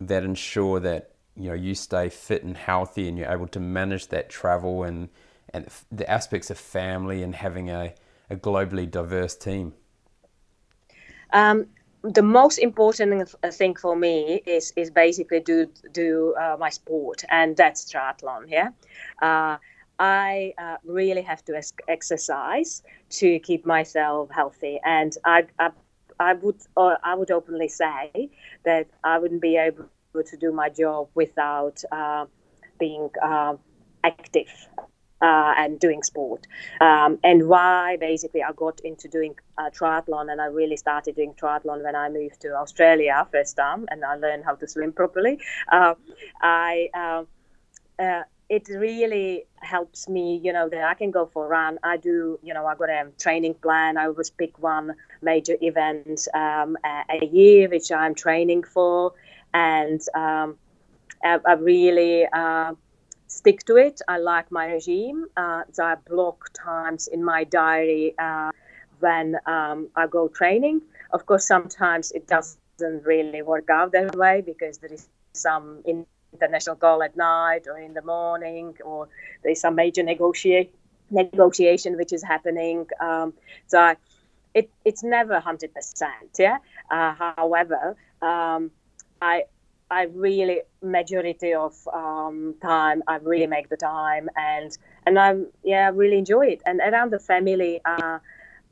[0.00, 4.08] that ensure that you know you stay fit and healthy, and you're able to manage
[4.08, 5.08] that travel and
[5.52, 7.94] and the aspects of family and having a,
[8.30, 9.74] a globally diverse team?
[11.32, 11.66] Um,
[12.12, 17.56] the most important thing for me is is basically do do uh, my sport, and
[17.56, 18.44] that's triathlon.
[18.48, 18.68] Yeah,
[19.22, 19.58] uh,
[19.98, 25.70] I uh, really have to exercise to keep myself healthy, and I I,
[26.20, 28.30] I would I would openly say
[28.64, 29.86] that I wouldn't be able
[30.24, 32.26] to do my job without uh,
[32.78, 33.56] being uh,
[34.04, 34.68] active
[35.22, 36.46] uh, and doing sport.
[36.80, 41.34] Um, and why basically I got into doing uh, triathlon and I really started doing
[41.34, 45.38] triathlon when I moved to Australia first time and I learned how to swim properly.
[45.68, 47.26] I um,
[47.98, 51.78] uh, it really helps me, you know, that I can go for a run.
[51.82, 53.96] I do, you know, I got a training plan.
[53.96, 59.14] I always pick one major event um, a, a, year, which I'm training for,
[59.52, 60.56] and um,
[61.24, 62.74] I, I, really uh,
[63.36, 64.00] stick to it.
[64.08, 65.26] I like my regime.
[65.36, 68.50] Uh, so I block times in my diary uh,
[69.00, 70.80] when um, I go training.
[71.12, 75.82] Of course, sometimes it doesn't really work out that way because there is some
[76.32, 79.08] international call at night or in the morning, or
[79.42, 80.74] there's some major negotiate
[81.10, 82.86] negotiation which is happening.
[83.00, 83.34] Um,
[83.66, 83.96] so I,
[84.54, 85.68] it, it's never 100%.
[86.38, 86.58] Yeah.
[86.90, 88.70] Uh, however, um,
[89.20, 89.44] I
[89.90, 94.76] I really majority of um, time I really make the time and
[95.06, 96.62] and I'm yeah I really enjoy it.
[96.66, 98.18] And around the family uh,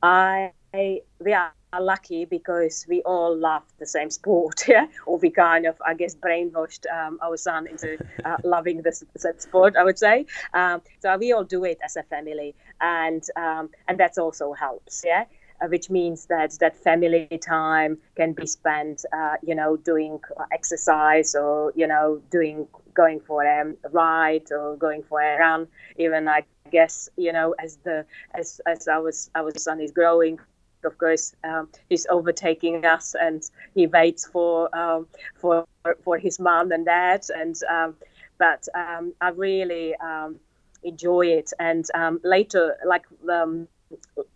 [0.02, 4.86] I we are lucky because we all love the same sport yeah?
[5.06, 9.26] Or we kind of I guess brainwashed um, our son into uh, loving this, this,
[9.38, 10.26] sport I would say.
[10.52, 15.02] Um, so we all do it as a family and um, and that also helps
[15.06, 15.24] yeah
[15.68, 20.20] which means that that family time can be spent, uh, you know, doing
[20.52, 25.66] exercise or you know, doing going for a ride or going for a run.
[25.96, 28.04] Even I guess you know, as the
[28.34, 30.38] as as our our son is growing,
[30.84, 33.42] of course, um, he's overtaking us, and
[33.74, 35.06] he waits for um,
[35.36, 35.66] for
[36.02, 37.24] for his mom and dad.
[37.34, 37.94] And um,
[38.38, 40.36] but um, I really um,
[40.82, 41.52] enjoy it.
[41.58, 43.04] And um, later, like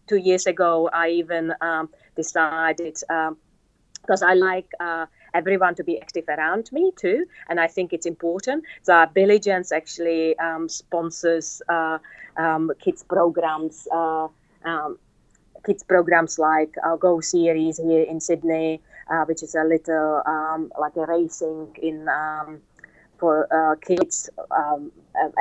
[0.09, 6.01] two years ago, I even um, decided because um, I like uh, everyone to be
[6.01, 8.65] active around me too, and I think it's important.
[8.83, 11.99] So Billigence actually um, sponsors uh,
[12.37, 13.87] um, kids programs.
[13.93, 14.29] Uh,
[14.65, 14.99] um,
[15.67, 18.81] kids programs like our Go series here in Sydney,
[19.11, 22.09] uh, which is a little um, like a racing in
[23.19, 24.93] for uh, kids um,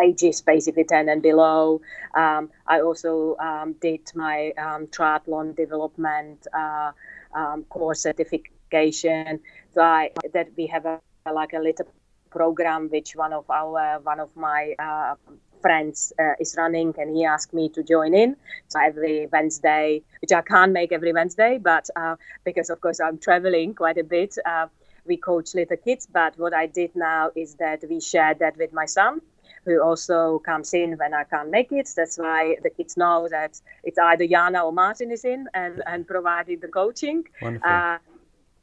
[0.04, 1.82] ages basically 10 and below.
[2.16, 6.92] Um, I also um, did my um, triathlon development uh,
[7.36, 9.40] um, course certification.
[9.74, 11.00] So I, that we have a,
[11.32, 11.88] like a little
[12.30, 15.16] program which one of our one of my uh,
[15.62, 18.36] friends uh, is running, and he asked me to join in.
[18.68, 23.18] So every Wednesday, which I can't make every Wednesday, but uh, because of course I'm
[23.18, 24.68] traveling quite a bit, uh,
[25.08, 26.08] we coach little kids.
[26.12, 29.22] But what I did now is that we share that with my son
[29.66, 31.90] who also comes in when I can't make it.
[31.96, 36.08] That's why the kids know that it's either Jana or Martin is in and, and
[36.08, 37.26] providing the coaching.
[37.42, 37.70] Wonderful.
[37.70, 37.98] Uh,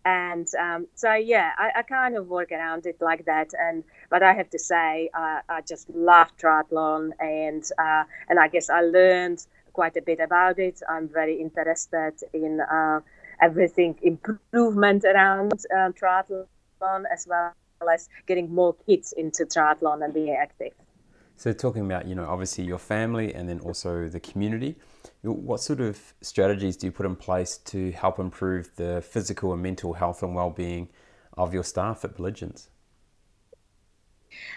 [0.06, 3.52] and um, so yeah, I, I, kind of work around it like that.
[3.58, 8.48] And but I have to say, uh, I just love triathlon, and uh, and I
[8.48, 10.80] guess I learned quite a bit about it.
[10.88, 13.00] I'm very interested in uh,
[13.40, 17.52] everything improvement around uh, triathlon as well
[17.92, 20.72] as getting more kids into triathlon and being active.
[21.36, 24.76] So, talking about, you know, obviously your family and then also the community,
[25.22, 29.62] what sort of strategies do you put in place to help improve the physical and
[29.62, 30.88] mental health and well-being
[31.36, 32.68] of your staff at Billigence?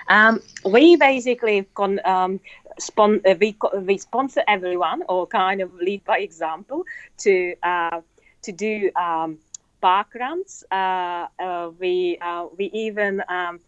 [0.07, 2.39] Um, we basically con, um,
[2.79, 6.83] spon- uh, we, we sponsor everyone or kind of lead by example
[7.19, 8.01] to uh,
[8.43, 9.37] to do um,
[9.81, 10.63] park runs.
[10.71, 13.59] Uh, uh we uh, we even um,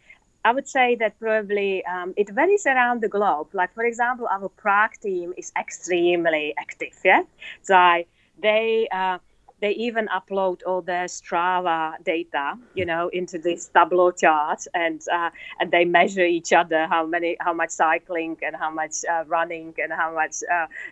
[0.46, 3.50] I would say that probably um, it varies around the globe.
[3.54, 6.98] Like for example, our Prague team is extremely active.
[7.04, 7.24] Yeah,
[7.62, 8.04] so
[8.42, 9.18] they uh,
[9.62, 15.30] they even upload all their Strava data, you know, into this Tableau chart, and uh,
[15.60, 19.74] and they measure each other how many how much cycling and how much uh, running
[19.78, 20.36] and how much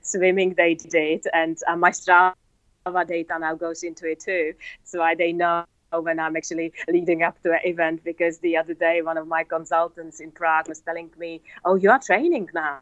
[0.02, 2.36] swimming they did, and my Strava
[3.06, 7.42] data now goes into it too, so I, they know when I'm actually leading up
[7.44, 11.10] to an event because the other day one of my consultants in Prague was telling
[11.18, 12.80] me, "Oh, you are training now.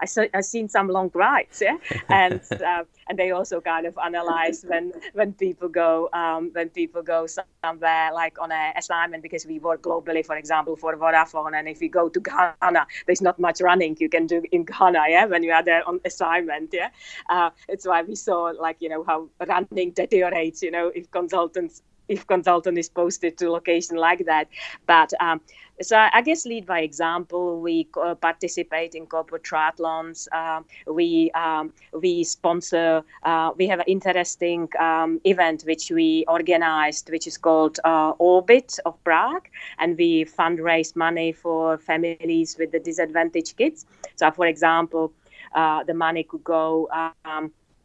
[0.00, 1.76] I saw I've seen some long rides, yeah."
[2.08, 7.02] and uh, and they also kind of analyze when when people go um, when people
[7.02, 11.68] go somewhere like on an assignment because we work globally, for example, for Vodafone, and
[11.68, 15.26] if you go to Ghana, there's not much running you can do in Ghana, yeah,
[15.26, 16.90] when you are there on assignment, yeah.
[17.28, 21.82] Uh, it's why we saw like you know how running deteriorates, you know, if consultants
[22.08, 24.48] if consultant is posted to location like that.
[24.86, 25.40] But um,
[25.82, 27.60] so I guess lead by example.
[27.60, 27.84] We
[28.20, 30.26] participate in corporate triathlons.
[30.32, 33.02] Uh, we um, we sponsor.
[33.22, 38.78] Uh, we have an interesting um, event which we organized, which is called uh, Orbit
[38.86, 39.48] of Prague,
[39.78, 43.84] and we fundraise money for families with the disadvantaged kids.
[44.14, 45.12] So, for example,
[45.54, 46.88] uh, the money could go.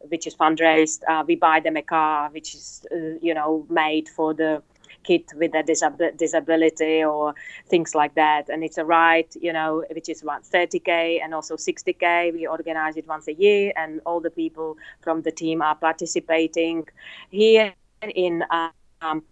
[0.08, 1.02] Which is fundraised.
[1.08, 4.62] Uh, we buy them a car, which is uh, you know made for the
[5.04, 7.34] kid with a disab- disability or
[7.68, 8.48] things like that.
[8.48, 12.32] And it's a ride, you know, which is about 30k and also 60k.
[12.32, 16.86] We organize it once a year, and all the people from the team are participating
[17.30, 17.72] here
[18.14, 18.44] in.
[18.50, 19.22] Um,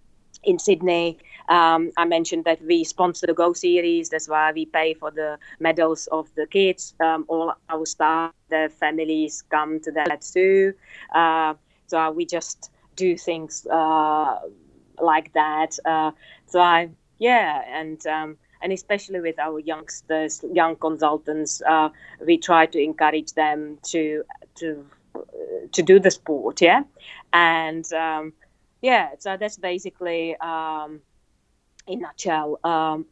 [0.43, 1.19] in Sydney.
[1.51, 4.09] Um, I mentioned that we sponsor the Go series.
[4.09, 6.95] That's why we pay for the medals of the kids.
[7.01, 10.75] Um, all our staff, their families come to that too.
[11.13, 11.55] Uh,
[11.89, 14.39] so we just do things uh,
[15.01, 15.77] like that.
[15.85, 16.13] Uh,
[16.47, 21.89] so I, yeah, and um, and especially with our youngsters, young consultants, uh,
[22.25, 24.23] we try to encourage them to
[24.57, 24.87] to
[25.73, 26.83] to do the sport, yeah,
[27.33, 28.33] and um,
[28.83, 31.01] yeah, so that's basically um,
[31.91, 32.59] in nutshell.
[32.65, 33.07] Um,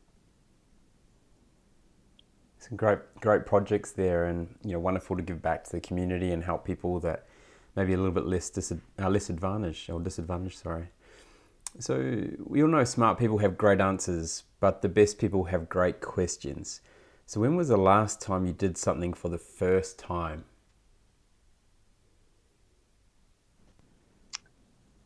[2.61, 6.33] Some great, great projects there, and you know, wonderful to give back to the community
[6.33, 7.27] and help people that
[7.77, 10.59] maybe a little bit less dis- uh, less advantaged or disadvantaged.
[10.59, 10.89] Sorry.
[11.79, 16.01] So we all know smart people have great answers, but the best people have great
[16.01, 16.81] questions.
[17.27, 20.45] So when was the last time you did something for the first time?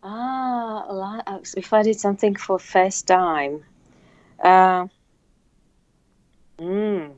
[0.02, 0.84] Ah,
[1.56, 3.64] if I did something for first time.
[4.42, 4.86] Uh,
[6.58, 7.14] mm,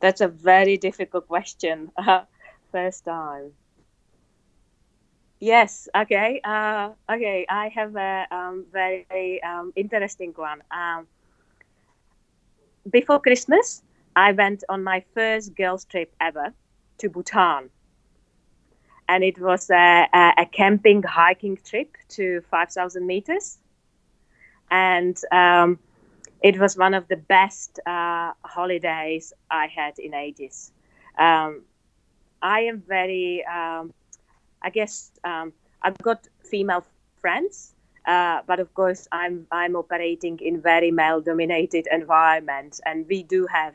[0.00, 1.92] that's a very difficult question.
[1.98, 2.24] Uh,
[2.72, 3.52] first time.
[5.40, 5.88] Yes.
[5.94, 6.40] Okay.
[6.44, 7.46] Uh, okay.
[7.48, 10.62] I have a um, very um, interesting one.
[10.70, 11.06] Um,
[12.90, 13.82] before Christmas,
[14.14, 16.54] I went on my first girls' trip ever
[16.98, 17.70] to Bhutan
[19.08, 23.58] and it was a, a, a camping hiking trip to 5,000 meters.
[24.70, 25.78] And um,
[26.42, 30.72] it was one of the best uh, holidays I had in ages.
[31.18, 31.62] Um,
[32.42, 33.92] I am very, um,
[34.62, 35.52] I guess, um,
[35.82, 36.84] I've got female
[37.20, 37.74] friends,
[38.06, 43.74] uh, but of course, I'm I'm operating in very male-dominated environment, and we do have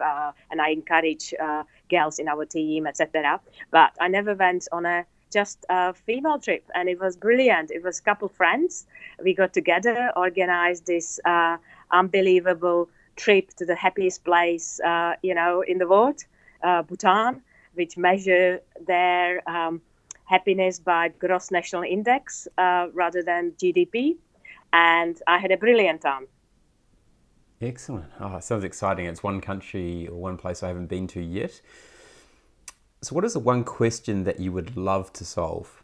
[0.00, 3.40] and I encourage uh, girls in our team, etc.
[3.70, 7.70] But I never went on a just a female trip, and it was brilliant.
[7.70, 8.86] It was a couple friends.
[9.22, 11.58] We got together, organized this uh,
[11.90, 16.24] unbelievable trip to the happiest place, uh, you know, in the world.
[16.62, 17.42] uh, Bhutan,
[17.74, 19.80] which measure their um,
[20.24, 24.16] happiness by gross national index uh, rather than GDP.
[24.72, 26.26] And I had a brilliant time.
[27.60, 28.06] Excellent.
[28.20, 29.06] Oh, it sounds exciting.
[29.06, 31.60] It's one country or one place I haven't been to yet.
[33.02, 35.82] So, what is the one question that you would love to solve?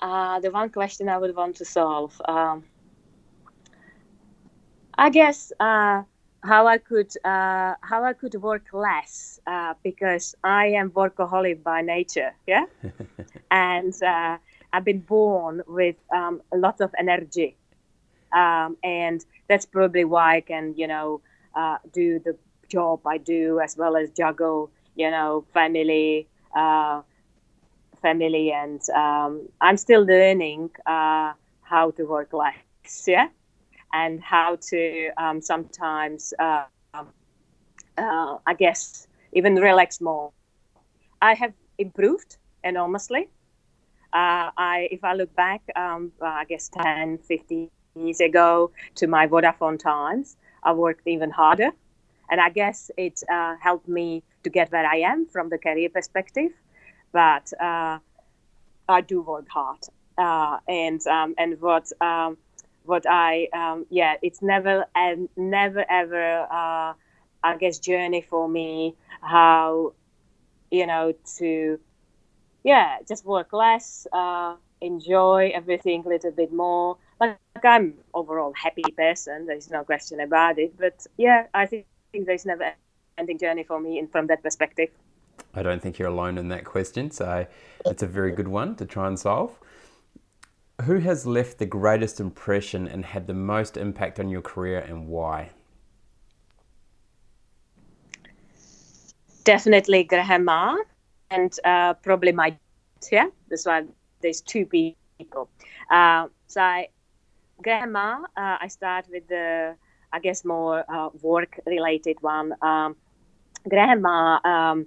[0.00, 2.64] Uh, the one question I would want to solve, um,
[4.96, 6.02] I guess, uh,
[6.42, 11.82] how I could uh, how I could work less uh, because I am workaholic by
[11.82, 12.66] nature, yeah,
[13.50, 14.38] and uh,
[14.72, 17.56] I've been born with um, a lot of energy,
[18.32, 21.20] um, and that's probably why I can, you know,
[21.54, 22.36] uh, do the
[22.68, 27.02] job I do as well as juggle, you know, family, uh,
[28.02, 33.28] family, and um, I'm still learning uh, how to work less, yeah,
[33.92, 36.64] and how to um, sometimes, uh,
[37.96, 40.32] uh, I guess, even relax more.
[41.20, 43.28] I have improved enormously.
[44.12, 49.26] Uh, I, if I look back, um, I guess 10, 15 years ago to my
[49.26, 51.70] Vodafone times, I worked even harder.
[52.30, 55.88] And I guess it uh, helped me to get where I am from the career
[55.88, 56.52] perspective.
[57.12, 57.98] But uh,
[58.88, 59.80] I do work hard.
[60.16, 62.36] Uh, and um, and what um,
[62.84, 66.94] what I um, yeah, it's never and never ever uh,
[67.44, 69.92] I guess journey for me how
[70.70, 71.78] you know to
[72.68, 78.90] yeah just work less, uh, enjoy everything a little bit more like I'm overall happy
[78.96, 79.46] person.
[79.46, 80.78] There's no question about it.
[80.78, 82.72] But yeah, I think, think there's never
[83.16, 84.90] ending journey for me in, from that perspective.
[85.54, 87.10] I don't think you're alone in that question.
[87.10, 87.46] So
[87.86, 89.58] it's a very good one to try and solve.
[90.82, 95.08] Who has left the greatest impression and had the most impact on your career and
[95.08, 95.50] why?
[99.42, 100.76] Definitely Grandma
[101.30, 102.56] and uh, probably my
[103.10, 103.28] yeah.
[103.48, 103.84] That's why
[104.20, 105.48] there's two people.
[105.90, 106.88] Uh, so I,
[107.60, 109.74] uh, I start with the,
[110.12, 112.54] I guess, more uh, work related one.
[112.62, 112.96] Um,
[114.44, 114.86] um,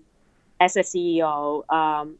[0.60, 2.18] as a CEO, um,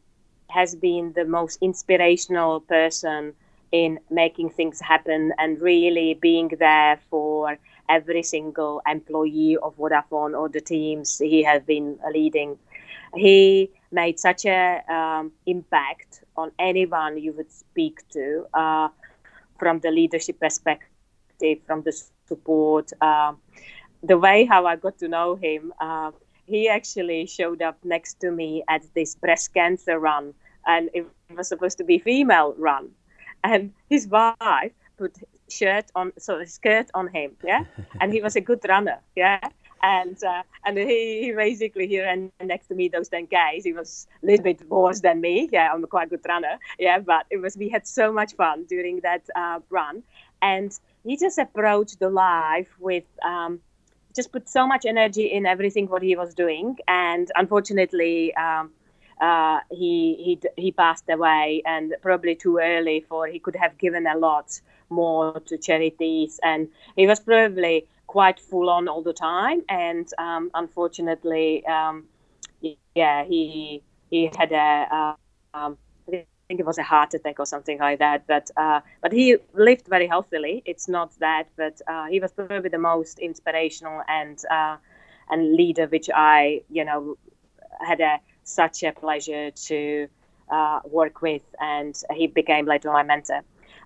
[0.48, 3.34] has been the most inspirational person
[3.72, 7.56] in making things happen and really being there for
[7.88, 12.58] every single employee of Vodafone or the teams he has been leading.
[13.14, 18.46] He made such a um, impact on anyone you would speak to.
[18.54, 18.88] Uh,
[19.62, 21.92] from the leadership perspective, from the
[22.26, 22.90] support.
[23.00, 23.32] Uh,
[24.02, 26.10] the way how I got to know him, uh,
[26.46, 30.34] he actually showed up next to me at this breast cancer run,
[30.66, 32.90] and it was supposed to be female run,
[33.44, 35.16] and his wife put
[35.48, 37.62] shirt on, so skirt on him, yeah,
[38.00, 39.38] and he was a good runner, yeah,
[39.82, 43.64] and uh, and he, he, basically he ran next to me those 10 guys.
[43.64, 45.48] He was a little bit worse than me.
[45.52, 46.58] Yeah i'm a quite good runner.
[46.78, 50.02] Yeah but it was we had so much fun during that uh, run.
[50.40, 53.60] And he just approached the life with um,
[54.14, 56.76] just put so much energy in everything what he was doing.
[56.88, 58.70] And unfortunately um,
[59.20, 61.62] uh, he, he he passed away.
[61.66, 64.60] And probably too early for he could have given a lot
[64.90, 66.38] more to charities.
[66.42, 72.04] And he was probably quite full on all the time, and um, unfortunately, um,
[72.94, 75.14] yeah, he he had a uh,
[75.58, 78.26] um, I think it was a heart attack or something like that.
[78.26, 80.62] But uh, but he lived very healthily.
[80.66, 84.76] It's not that, but uh, he was probably the most inspirational and uh,
[85.30, 87.16] and leader which I you know
[87.80, 90.08] had a such a pleasure to
[90.50, 93.40] uh, work with, and he became later my mentor.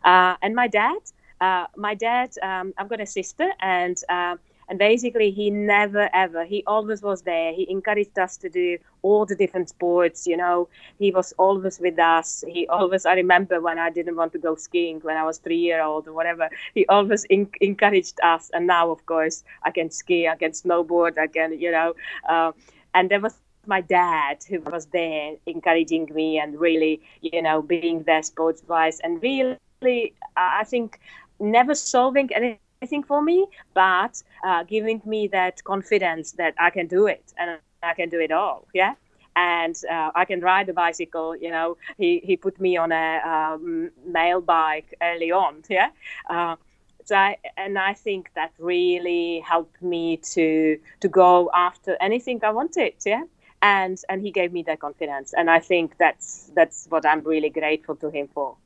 [0.05, 0.99] Uh, and my dad,
[1.41, 4.37] uh, my dad, um, I've got a sister, and uh,
[4.69, 7.53] and basically he never ever, he always was there.
[7.53, 10.27] He encouraged us to do all the different sports.
[10.27, 10.69] You know,
[10.99, 12.45] he was always with us.
[12.47, 15.59] He always, I remember when I didn't want to go skiing when I was three
[15.59, 16.49] year old or whatever.
[16.75, 21.19] He always in- encouraged us, and now of course I can ski, I can snowboard,
[21.19, 21.95] I can, you know,
[22.29, 22.53] uh,
[22.95, 28.03] and there was my dad who was there encouraging me and really you know being
[28.05, 30.99] there sports wise and really I think,
[31.41, 37.07] never solving anything for me, but uh, giving me that confidence that I can do
[37.07, 38.67] it and I can do it all.
[38.75, 38.95] Yeah.
[39.35, 41.37] And uh, I can ride a bicycle.
[41.37, 45.63] You know, he, he put me on a um, mail bike early on.
[45.69, 45.91] Yeah.
[46.29, 46.57] Uh,
[47.05, 52.51] so I, and I think that really helped me to to go after anything I
[52.51, 52.95] wanted.
[53.05, 53.25] Yeah
[53.63, 57.49] and and he gave me that confidence and i think that's that's what i'm really
[57.49, 58.57] grateful to him for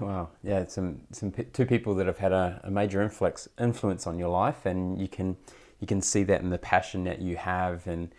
[0.00, 4.18] Wow, yeah, some some two people that have had a, a major influx influence on
[4.18, 5.36] your life, and you can
[5.80, 8.14] you can see that in the passion that you have and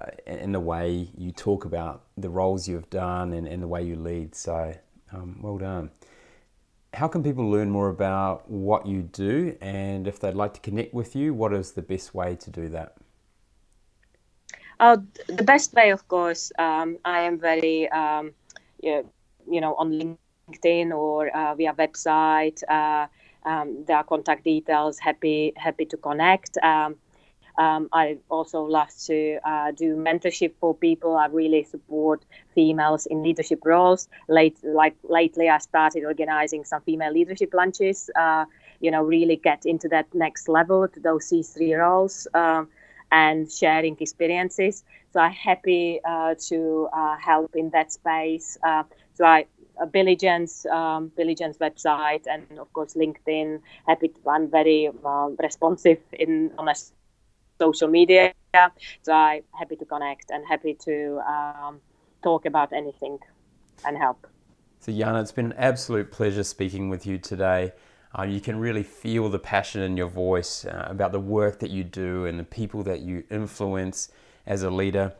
[0.00, 3.82] uh, in the way you talk about the roles you've done and, and the way
[3.82, 4.34] you lead.
[4.34, 4.74] So,
[5.12, 5.90] um, well done.
[6.94, 10.92] How can people learn more about what you do, and if they'd like to connect
[10.92, 12.96] with you, what is the best way to do that?
[14.80, 14.96] Uh,
[15.28, 18.32] the best way, of course, um, I am very, um,
[18.82, 19.04] you
[19.46, 20.16] know, on LinkedIn
[20.92, 22.62] or uh, via website.
[22.68, 23.06] Uh,
[23.48, 24.98] um, there are contact details.
[24.98, 26.58] Happy happy to connect.
[26.62, 26.96] Um,
[27.58, 31.16] um, I also love to uh, do mentorship for people.
[31.16, 32.24] I really support
[32.54, 34.08] females in leadership roles.
[34.28, 38.10] Late, like lately, I started organizing some female leadership lunches.
[38.16, 38.46] Uh,
[38.80, 42.68] you know, really get into that next level to those C-suite roles um,
[43.12, 44.84] and sharing experiences.
[45.12, 48.56] So I'm happy uh, to uh, help in that space.
[48.62, 49.44] Uh, so I
[49.86, 53.60] Billigence um, Billigence website and of course LinkedIn.
[53.86, 56.68] Happy I'm very uh, responsive in on
[57.58, 58.32] social media,
[59.02, 61.80] so I'm happy to connect and happy to um,
[62.22, 63.18] talk about anything
[63.84, 64.26] and help.
[64.80, 67.72] So Jana, it's been an absolute pleasure speaking with you today.
[68.18, 71.70] Uh, you can really feel the passion in your voice uh, about the work that
[71.70, 74.10] you do and the people that you influence
[74.46, 75.12] as a leader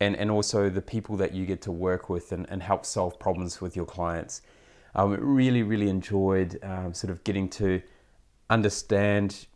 [0.00, 3.18] and, and also the people that you get to work with and, and help solve
[3.18, 4.42] problems with your clients.
[4.94, 7.82] Um, really, really enjoyed um, sort of getting to
[8.50, 9.46] understand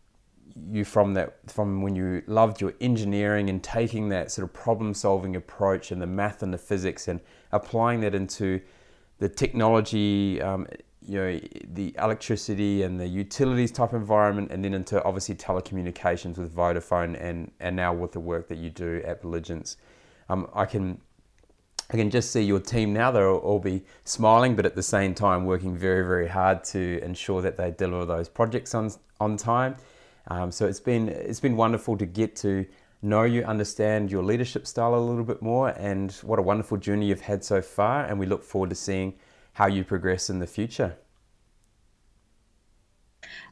[0.70, 4.93] you from that from when you loved your engineering and taking that sort of problem
[4.93, 7.20] solving approach and the math and the physics and
[7.53, 8.61] applying that into
[9.18, 10.66] the technology um,
[11.07, 11.40] you know
[11.72, 17.51] the electricity and the utilities type environment and then into obviously telecommunications with Vodafone and
[17.61, 19.76] and now with the work that you do at Billigence
[20.33, 21.01] um, I can
[21.91, 23.11] I can just see your team now.
[23.11, 27.43] They'll all be smiling, but at the same time working very, very hard to ensure
[27.43, 29.76] that they deliver those projects on on time.
[30.28, 32.66] Um, so it's been it's been wonderful to get to
[33.03, 37.07] know you, understand your leadership style a little bit more, and what a wonderful journey
[37.07, 38.05] you've had so far.
[38.05, 39.14] And we look forward to seeing
[39.55, 40.97] how you progress in the future.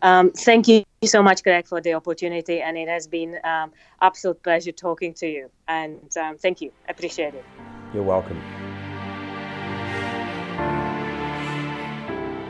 [0.03, 4.43] Um, thank you so much, Greg, for the opportunity, and it has been um, absolute
[4.43, 5.51] pleasure talking to you.
[5.69, 7.45] And um, thank you, appreciate it.
[7.93, 8.41] You're welcome.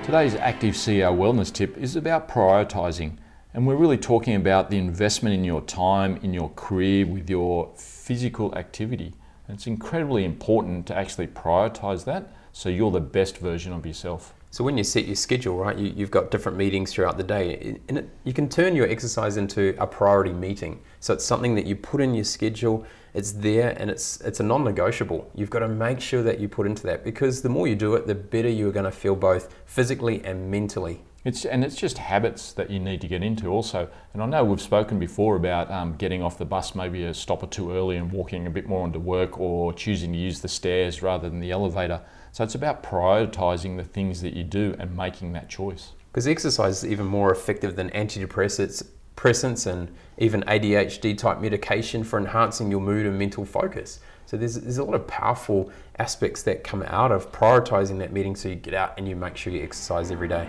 [0.03, 3.18] Today's Active CEO Wellness tip is about prioritizing,
[3.55, 7.70] and we're really talking about the investment in your time, in your career, with your
[7.76, 9.14] physical activity.
[9.47, 14.35] And it's incredibly important to actually prioritize that so you're the best version of yourself.
[14.53, 17.78] So when you set your schedule, right, you, have got different meetings throughout the day,
[17.88, 20.80] and it, you can turn your exercise into a priority meeting.
[20.98, 22.84] So it's something that you put in your schedule.
[23.14, 25.30] It's there, and it's it's a non-negotiable.
[25.36, 27.94] You've got to make sure that you put into that because the more you do
[27.94, 31.01] it, the better you're going to feel both physically and mentally.
[31.24, 33.88] It's and it's just habits that you need to get into also.
[34.14, 37.44] And I know we've spoken before about um, getting off the bus maybe a stop
[37.44, 40.48] or two early and walking a bit more into work, or choosing to use the
[40.48, 42.01] stairs rather than the elevator
[42.33, 45.93] so it's about prioritizing the things that you do and making that choice.
[46.12, 52.70] Because exercise is even more effective than antidepressants and even ADHD type medication for enhancing
[52.70, 54.01] your mood and mental focus.
[54.26, 58.37] So there's, there's a lot of powerful aspects that come out of prioritizing that meeting
[58.37, 60.49] so you get out and you make sure you exercise every day.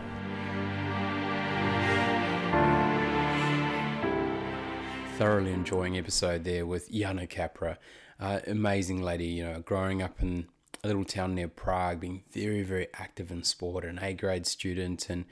[5.17, 7.79] Thoroughly enjoying episode there with Jana Capra,
[8.19, 9.25] uh, amazing lady.
[9.25, 10.47] You know, growing up in
[10.83, 15.09] a little town near Prague, being very, very active in sport, an A grade student,
[15.09, 15.25] and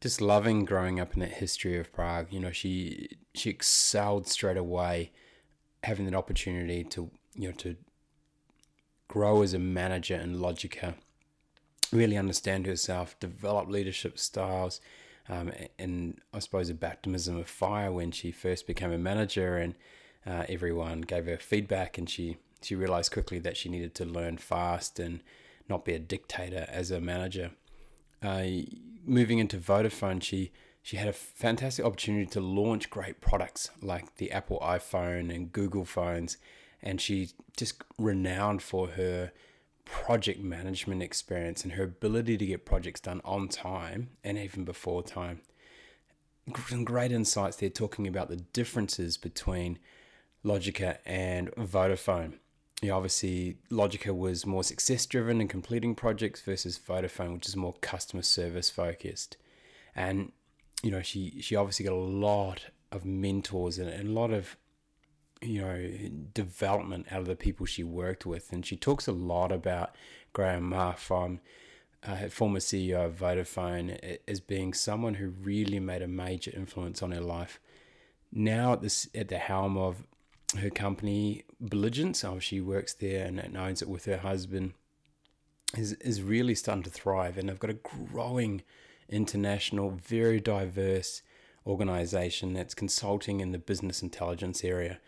[0.00, 2.26] just loving growing up in that history of Prague.
[2.30, 5.12] You know, she she excelled straight away,
[5.82, 7.76] having that opportunity to you know to
[9.08, 10.94] grow as a manager in Logica,
[11.92, 14.80] really understand herself, develop leadership styles.
[15.26, 19.74] Um, and I suppose a baptism of fire when she first became a manager, and
[20.26, 24.38] uh, everyone gave her feedback, and she she realized quickly that she needed to learn
[24.38, 25.20] fast and
[25.68, 27.52] not be a dictator as a manager.
[28.22, 28.46] Uh,
[29.04, 30.52] moving into Vodafone, she
[30.82, 35.86] she had a fantastic opportunity to launch great products like the Apple iPhone and Google
[35.86, 36.36] phones,
[36.82, 39.32] and she's just renowned for her
[39.86, 45.02] project management experience and her ability to get projects done on time and even before
[45.02, 45.40] time.
[46.68, 49.78] Some great insights there talking about the differences between
[50.44, 52.34] Logica and Vodafone
[52.84, 57.56] you know, obviously Logica was more success driven and completing projects versus Vodafone, which is
[57.56, 59.38] more customer service focused.
[59.96, 60.32] And
[60.82, 64.58] you know, she she obviously got a lot of mentors and, a lot of
[65.40, 65.90] you know
[66.34, 68.52] development out of the people she worked with.
[68.52, 69.96] And she talks a lot about
[70.34, 71.40] Grahame Maher from
[72.06, 77.12] uh, former CEO of Vodafone, as being someone who really made a major influence on
[77.12, 77.60] her life.
[78.30, 80.04] Now at, this, at the helm of
[80.58, 84.74] her company, Billigence, oh, she works there and owns it with her husband,
[85.76, 87.38] is, is really starting to thrive.
[87.38, 87.74] And they've got a
[88.12, 88.62] growing
[89.08, 91.22] international, very diverse
[91.66, 94.98] organization that's consulting in the business intelligence area.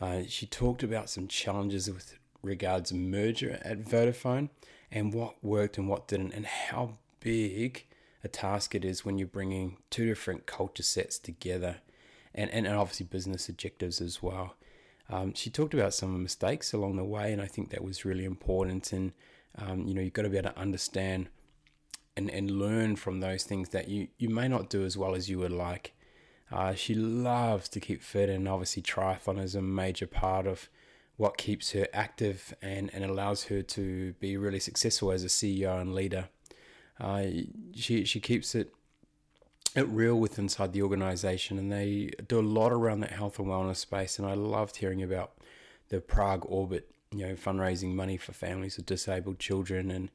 [0.00, 4.48] Uh, she talked about some challenges with regards merger at Vodafone
[4.90, 7.86] and what worked and what didn't, and how big
[8.24, 11.76] a task it is when you're bringing two different culture sets together,
[12.34, 14.54] and, and, and obviously business objectives as well.
[15.10, 18.24] Um, she talked about some mistakes along the way, and I think that was really
[18.24, 18.92] important.
[18.92, 19.12] And
[19.58, 21.28] um, you know, you've got to be able to understand
[22.16, 25.28] and, and learn from those things that you, you may not do as well as
[25.28, 25.92] you would like.
[26.52, 30.68] Uh, she loves to keep fit, and obviously, triathlon is a major part of
[31.16, 35.80] what keeps her active and, and allows her to be really successful as a CEO
[35.80, 36.28] and leader.
[36.98, 37.24] Uh,
[37.74, 38.72] she she keeps it
[39.74, 43.48] it real with inside the organization, and they do a lot around that health and
[43.48, 44.18] wellness space.
[44.18, 45.32] And I loved hearing about
[45.88, 50.10] the Prague Orbit, you know, fundraising money for families with disabled children, and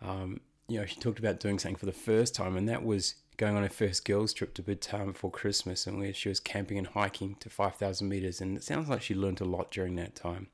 [0.00, 3.16] um, you know, she talked about doing something for the first time, and that was
[3.36, 6.78] going on her first girls' trip to Bhutan before Christmas, and where she was camping
[6.78, 8.40] and hiking to 5,000 meters.
[8.40, 10.48] And it sounds like she learned a lot during that time.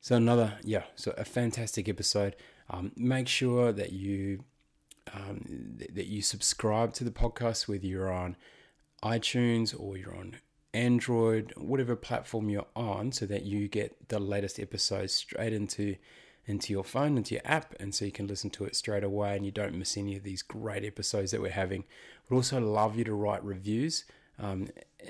[0.00, 2.36] So another, yeah, so a fantastic episode.
[2.70, 4.44] Um, make sure that you
[5.12, 8.36] um, th- that you subscribe to the podcast, whether you're on
[9.02, 10.36] iTunes or you're on
[10.74, 15.96] Android, whatever platform you're on, so that you get the latest episodes straight into
[16.46, 19.34] into your phone, into your app, and so you can listen to it straight away
[19.34, 21.82] and you don't miss any of these great episodes that we're having.
[22.28, 24.04] We'd also love you to write reviews
[24.38, 24.68] um,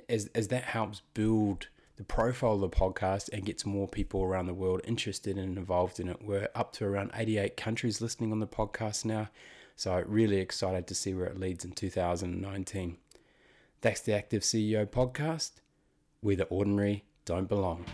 [0.09, 4.47] as, as that helps build the profile of the podcast and gets more people around
[4.47, 6.23] the world interested and involved in it.
[6.23, 9.29] We're up to around 88 countries listening on the podcast now,
[9.77, 12.97] so really excited to see where it leads in 2019.
[13.83, 15.53] That's the Active CEO podcast,
[16.21, 17.85] where the ordinary don't belong.